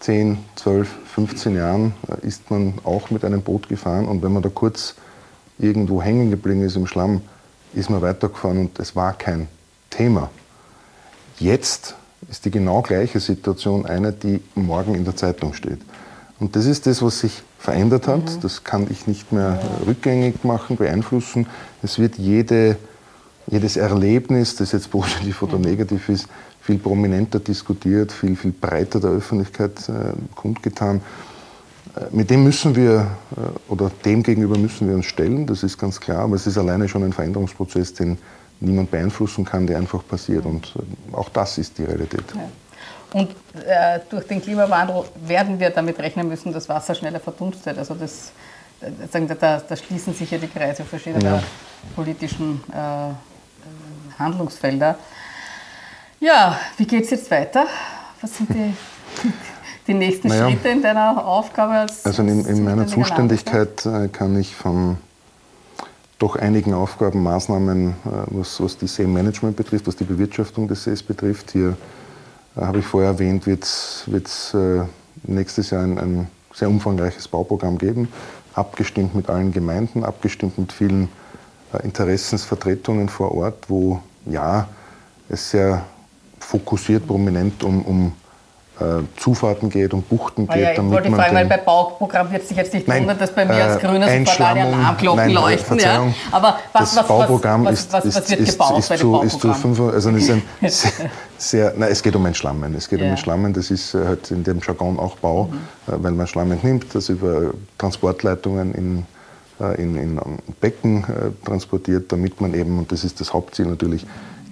[0.00, 4.42] 10, 12, 15 Jahren äh, ist man auch mit einem Boot gefahren und wenn man
[4.42, 4.94] da kurz
[5.58, 7.22] irgendwo hängen geblieben ist im Schlamm,
[7.74, 9.48] ist man weitergefahren und es war kein
[9.90, 10.30] Thema.
[11.38, 11.96] Jetzt
[12.30, 15.78] ist die genau gleiche Situation eine, die morgen in der Zeitung steht.
[16.40, 18.24] Und das ist das, was sich verändert hat.
[18.24, 18.40] Mhm.
[18.42, 21.46] Das kann ich nicht mehr rückgängig machen, beeinflussen.
[21.82, 22.76] Es wird jede,
[23.46, 25.64] jedes Erlebnis, das jetzt positiv oder mhm.
[25.64, 26.28] negativ ist,
[26.60, 31.02] viel prominenter diskutiert, viel, viel breiter der Öffentlichkeit äh, kundgetan.
[31.94, 33.06] Äh, mit dem müssen wir,
[33.36, 36.56] äh, oder dem gegenüber müssen wir uns stellen, das ist ganz klar, aber es ist
[36.56, 38.16] alleine schon ein Veränderungsprozess, den
[38.60, 40.44] niemand beeinflussen kann, der einfach passiert.
[40.44, 42.24] Und äh, auch das ist die Realität.
[42.34, 42.48] Ja.
[43.14, 43.30] Und
[43.64, 47.78] äh, durch den Klimawandel werden wir damit rechnen müssen, dass Wasser schneller verdunstet.
[47.78, 48.32] Also das,
[49.12, 51.42] da, da schließen sich ja die Kreise verschiedener ja.
[51.94, 54.98] politischen äh, Handlungsfelder.
[56.18, 57.66] Ja, wie geht es jetzt weiter?
[58.20, 58.74] Was sind die,
[59.86, 61.74] die nächsten naja, Schritte in deiner Aufgabe?
[61.74, 64.98] Als, also in, in meiner Zuständigkeit äh, kann ich von
[66.24, 67.92] doch einigen Aufgaben, Maßnahmen, äh,
[68.28, 71.50] was, was die Seemanagement betrifft, was die Bewirtschaftung des Sees betrifft.
[71.50, 71.76] Hier
[72.56, 74.84] äh, habe ich vorher erwähnt, wird es äh,
[75.24, 78.08] nächstes Jahr ein, ein, sehr umfangreiches Bauprogramm geben,
[78.54, 81.08] abgestimmt mit allen Gemeinden, abgestimmt mit vielen
[81.82, 84.68] Interessensvertretungen vor Ort, wo ja
[85.28, 85.84] es sehr
[86.38, 88.12] fokussiert, prominent um, um
[89.16, 90.56] Zufahrten geht, und Buchten geht.
[90.56, 93.32] Ah ja, ich wollte fragen, weil bei Bauprogramm wird sich jetzt nicht nein, wundern, dass
[93.32, 95.78] bei mir als äh, Grüner sofort die Alarmglocken nein, leuchten.
[95.78, 96.06] Ja.
[96.32, 99.26] Aber was, das was, Bauprogramm was, was, was, wird ist, gebaut ist, bei dem Bauprogramm?
[99.28, 100.92] Ist zu fünf, also ist ein sehr,
[101.38, 102.74] sehr, nein, es geht um ein Schlammen.
[102.74, 103.06] Es geht ja.
[103.06, 106.02] um ein Schlammen, das ist äh, halt in dem Jargon auch Bau, mhm.
[106.02, 109.06] weil man Schlammen nimmt, das über Transportleitungen in
[109.78, 110.20] in, in
[110.60, 111.04] Becken
[111.44, 114.04] transportiert, damit man eben, und das ist das Hauptziel natürlich,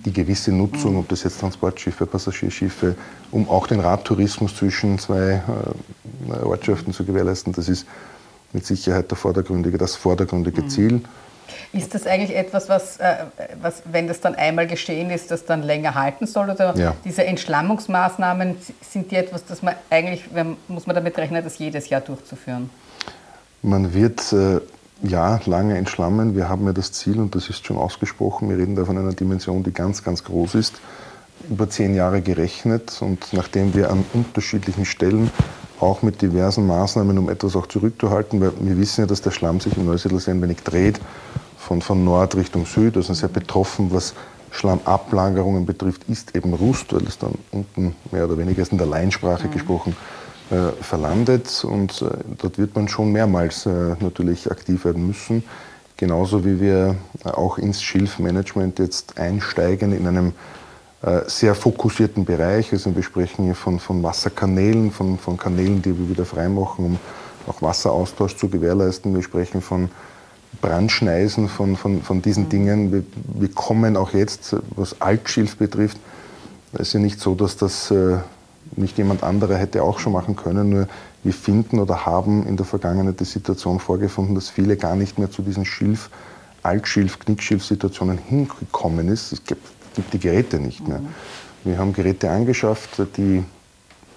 [0.04, 2.96] die gewisse Nutzung, ob das jetzt Transportschiffe, Passagierschiffe,
[3.30, 5.42] um auch den Radtourismus zwischen zwei
[6.28, 7.86] äh, Ortschaften zu gewährleisten, das ist
[8.52, 10.68] mit Sicherheit der vordergründige, das vordergründige mhm.
[10.68, 11.00] Ziel.
[11.72, 13.16] Ist das eigentlich etwas, was, äh,
[13.60, 16.50] was, wenn das dann einmal geschehen ist, das dann länger halten soll?
[16.50, 16.94] Oder ja.
[17.04, 20.24] diese Entschlammungsmaßnahmen, sind die etwas, das man eigentlich,
[20.68, 22.70] muss man damit rechnen, das jedes Jahr durchzuführen?
[23.62, 24.60] Man wird äh,
[25.02, 26.36] ja lange entschlammen.
[26.36, 29.12] Wir haben ja das Ziel, und das ist schon ausgesprochen, wir reden da von einer
[29.12, 30.74] Dimension, die ganz, ganz groß ist,
[31.50, 32.98] über zehn Jahre gerechnet.
[33.00, 35.30] Und nachdem wir an unterschiedlichen Stellen
[35.80, 39.60] auch mit diversen Maßnahmen, um etwas auch zurückzuhalten, weil wir wissen ja, dass der Schlamm
[39.60, 41.00] sich im Neusiedlersee ein wenig dreht,
[41.58, 44.14] von, von Nord Richtung Süd, also sehr betroffen, was
[44.50, 48.86] Schlammablagerungen betrifft, ist eben Rust, weil es dann unten mehr oder weniger ist in der
[48.86, 49.52] Laiensprache mhm.
[49.52, 49.96] gesprochen
[50.80, 55.44] verlandet und äh, dort wird man schon mehrmals äh, natürlich aktiv werden müssen.
[55.96, 60.32] Genauso wie wir auch ins Schilfmanagement jetzt einsteigen in einem
[61.26, 62.72] sehr fokussierten Bereich.
[62.72, 66.98] Also wir sprechen hier von, von Wasserkanälen, von, von Kanälen, die wir wieder freimachen, um
[67.46, 69.14] auch Wasseraustausch zu gewährleisten.
[69.14, 69.90] Wir sprechen von
[70.60, 72.48] Brandschneisen, von, von, von diesen mhm.
[72.48, 72.92] Dingen.
[72.92, 73.02] Wir,
[73.40, 75.98] wir kommen auch jetzt, was Altschilf betrifft,
[76.72, 77.92] es ist ja nicht so, dass das
[78.76, 80.70] nicht jemand anderer hätte auch schon machen können.
[80.70, 80.88] Nur
[81.22, 85.30] wir finden oder haben in der Vergangenheit die Situation vorgefunden, dass viele gar nicht mehr
[85.30, 86.10] zu diesen Schilf,
[86.62, 89.32] Altschilf, Knickschilf-Situationen hingekommen ist.
[89.32, 90.98] Es gibt, gibt, die Geräte nicht mehr.
[90.98, 91.08] Mhm.
[91.64, 93.44] Wir haben Geräte angeschafft, die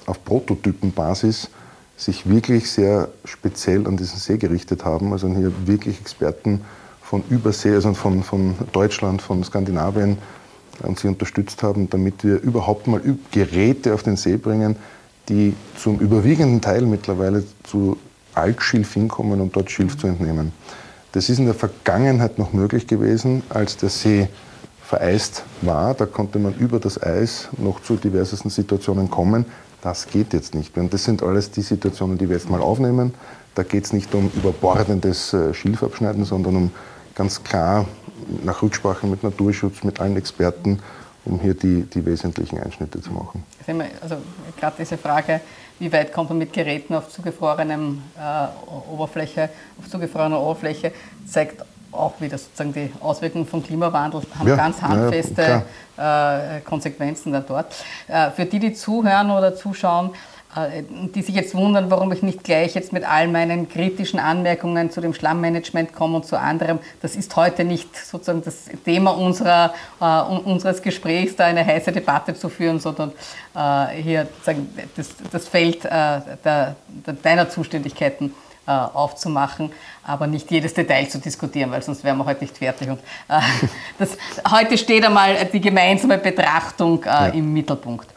[0.05, 1.49] auf Prototypenbasis
[1.97, 5.11] sich wirklich sehr speziell an diesen See gerichtet haben.
[5.13, 6.61] Also hier wirklich Experten
[7.01, 10.17] von Übersee, also von, von Deutschland, von Skandinavien,
[10.84, 13.01] und sie unterstützt haben, damit wir überhaupt mal
[13.32, 14.76] Geräte auf den See bringen,
[15.30, 17.97] die zum überwiegenden Teil mittlerweile zu
[18.34, 20.51] Altschilf hinkommen, um dort Schilf zu entnehmen.
[21.13, 24.28] Das ist in der Vergangenheit noch möglich gewesen, als der See
[24.84, 25.93] vereist war.
[25.93, 29.45] Da konnte man über das Eis noch zu diversesten Situationen kommen.
[29.82, 30.84] Das geht jetzt nicht mehr.
[30.84, 33.13] Und das sind alles die Situationen, die wir jetzt mal aufnehmen.
[33.55, 36.71] Da geht es nicht um überbordendes äh, Schilfabschneiden, sondern um
[37.15, 37.86] ganz klar
[38.43, 40.80] nach Rücksprache mit Naturschutz, mit allen Experten,
[41.26, 43.43] um hier die, die wesentlichen Einschnitte zu machen.
[44.01, 44.17] Also
[44.59, 45.41] gerade diese Frage,
[45.80, 49.49] wie weit kommt man mit Geräten auf zugefrorenem äh, Oberfläche,
[49.80, 50.91] auf zugefrorener Oberfläche,
[51.28, 55.63] zeigt auch wieder sozusagen die Auswirkungen vom Klimawandel haben ja, ganz handfeste
[55.97, 57.73] ja, äh, Konsequenzen da dort.
[58.07, 60.11] Äh, für die, die zuhören oder zuschauen,
[61.13, 65.01] die sich jetzt wundern, warum ich nicht gleich jetzt mit all meinen kritischen Anmerkungen zu
[65.01, 66.79] dem Schlammmanagement komme und zu anderem.
[67.01, 72.35] Das ist heute nicht sozusagen das Thema unserer, uh, unseres Gesprächs, da eine heiße Debatte
[72.35, 73.11] zu führen, sondern
[73.53, 74.27] uh, hier
[74.95, 76.75] das, das Feld uh, der,
[77.05, 78.33] der, deiner Zuständigkeiten
[78.67, 79.71] aufzumachen,
[80.03, 82.89] aber nicht jedes Detail zu diskutieren, weil sonst wären wir heute nicht fertig.
[82.89, 82.99] Und,
[83.99, 84.17] das,
[84.49, 87.27] heute steht einmal die gemeinsame Betrachtung ja.
[87.27, 88.14] im Mittelpunkt.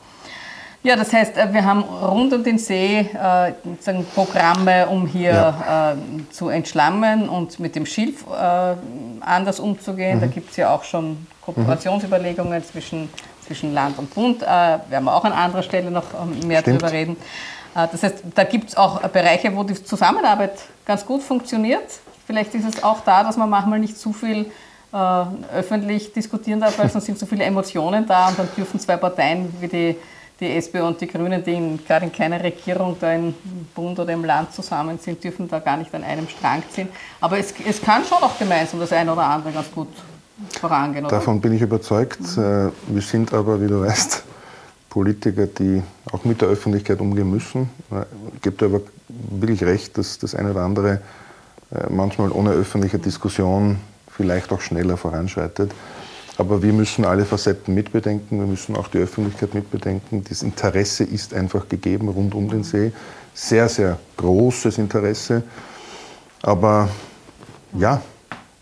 [0.82, 3.52] Ja, das heißt, äh, wir haben rund um den See äh,
[4.14, 5.92] Programme, um hier ja.
[5.92, 5.96] äh,
[6.30, 8.74] zu entschlammen und mit dem Schilf äh,
[9.20, 10.18] anders umzugehen.
[10.18, 10.20] Mhm.
[10.20, 12.64] Da gibt es ja auch schon Kooperationsüberlegungen mhm.
[12.64, 13.08] zwischen,
[13.44, 14.42] zwischen Land und Bund.
[14.42, 16.82] Äh, werden wir auch an anderer Stelle noch ähm, mehr Stimmt.
[16.82, 17.16] darüber reden.
[17.74, 21.90] Äh, das heißt, da gibt es auch Bereiche, wo die Zusammenarbeit ganz gut funktioniert.
[22.24, 24.50] Vielleicht ist es auch da, dass man manchmal nicht zu viel
[25.54, 29.54] öffentlich diskutieren darf, weil sonst sind so viele Emotionen da und dann dürfen zwei Parteien
[29.60, 29.96] wie die
[30.40, 33.34] die SPÖ und die Grünen, die in, gerade in keiner Regierung da im
[33.74, 36.88] Bund oder im Land zusammen sind, dürfen da gar nicht an einem Strang ziehen.
[37.20, 39.88] Aber es, es kann schon auch gemeinsam das eine oder andere ganz gut
[40.60, 41.04] vorangehen.
[41.04, 41.16] Oder?
[41.16, 42.20] Davon bin ich überzeugt.
[42.36, 42.72] Mhm.
[42.86, 44.22] Wir sind aber, wie du weißt,
[44.88, 45.82] Politiker, die
[46.12, 47.68] auch mit der Öffentlichkeit umgehen müssen.
[48.34, 51.00] Ich gebe dir aber wirklich recht, dass das eine oder andere
[51.70, 53.78] äh, manchmal ohne öffentliche Diskussion
[54.10, 55.72] vielleicht auch schneller voranschreitet.
[56.38, 60.24] Aber wir müssen alle Facetten mitbedenken, wir müssen auch die Öffentlichkeit mitbedenken.
[60.28, 62.92] Das Interesse ist einfach gegeben rund um den See.
[63.34, 65.42] Sehr, sehr großes Interesse.
[66.42, 66.88] Aber
[67.76, 68.00] ja,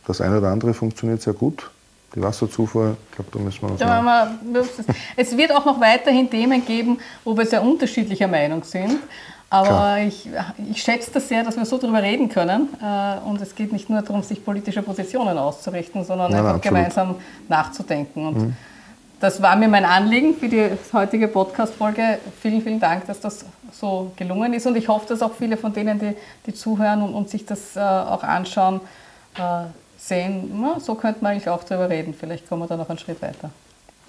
[0.07, 1.71] das eine oder andere funktioniert sehr gut.
[2.15, 3.81] Die Wasserzufuhr, ich glaube, da müssen wir uns.
[3.81, 4.39] Ja,
[5.17, 9.01] es wird auch noch weiterhin Themen geben, wo wir sehr unterschiedlicher Meinung sind.
[9.49, 10.29] Aber ich,
[10.71, 12.69] ich schätze das sehr, dass wir so darüber reden können.
[12.83, 16.61] Äh, und es geht nicht nur darum, sich politische Positionen auszurichten, sondern nein, einfach nein,
[16.63, 17.15] gemeinsam
[17.49, 18.27] nachzudenken.
[18.27, 18.57] Und mhm.
[19.21, 22.19] das war mir mein Anliegen für die heutige Podcast-Folge.
[22.43, 24.67] Vielen, vielen Dank, dass das so gelungen ist.
[24.67, 26.17] Und ich hoffe, dass auch viele von denen, die,
[26.47, 28.81] die zuhören und, und sich das äh, auch anschauen,
[29.37, 29.67] äh,
[29.97, 32.15] sehen, na, so könnte man eigentlich auch darüber reden.
[32.19, 33.51] Vielleicht kommen wir da noch einen Schritt weiter.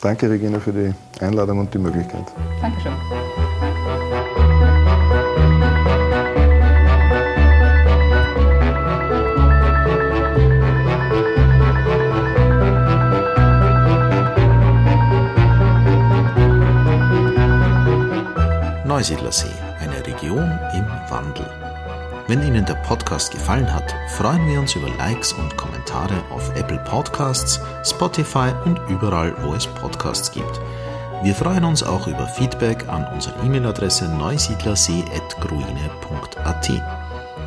[0.02, 2.26] Danke, Regina, für die Einladung und die Möglichkeit.
[2.62, 2.94] Dankeschön.
[18.98, 21.45] Neusiedlersee, eine Region im Wandel.
[22.28, 26.80] Wenn Ihnen der Podcast gefallen hat, freuen wir uns über Likes und Kommentare auf Apple
[26.80, 30.60] Podcasts, Spotify und überall, wo es Podcasts gibt.
[31.22, 36.72] Wir freuen uns auch über Feedback an unsere E-Mail-Adresse neusiedlersee.gruine.at.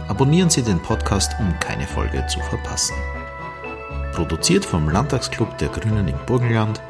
[0.07, 2.95] Abonnieren Sie den Podcast, um keine Folge zu verpassen.
[4.13, 6.81] Produziert vom Landtagsclub der Grünen im Burgenland.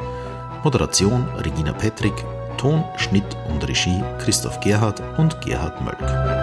[0.63, 2.13] Moderation Regina Petrick.
[2.61, 6.40] Ton, Schnitt und Regie Christoph Gerhardt und Gerhard Mölk.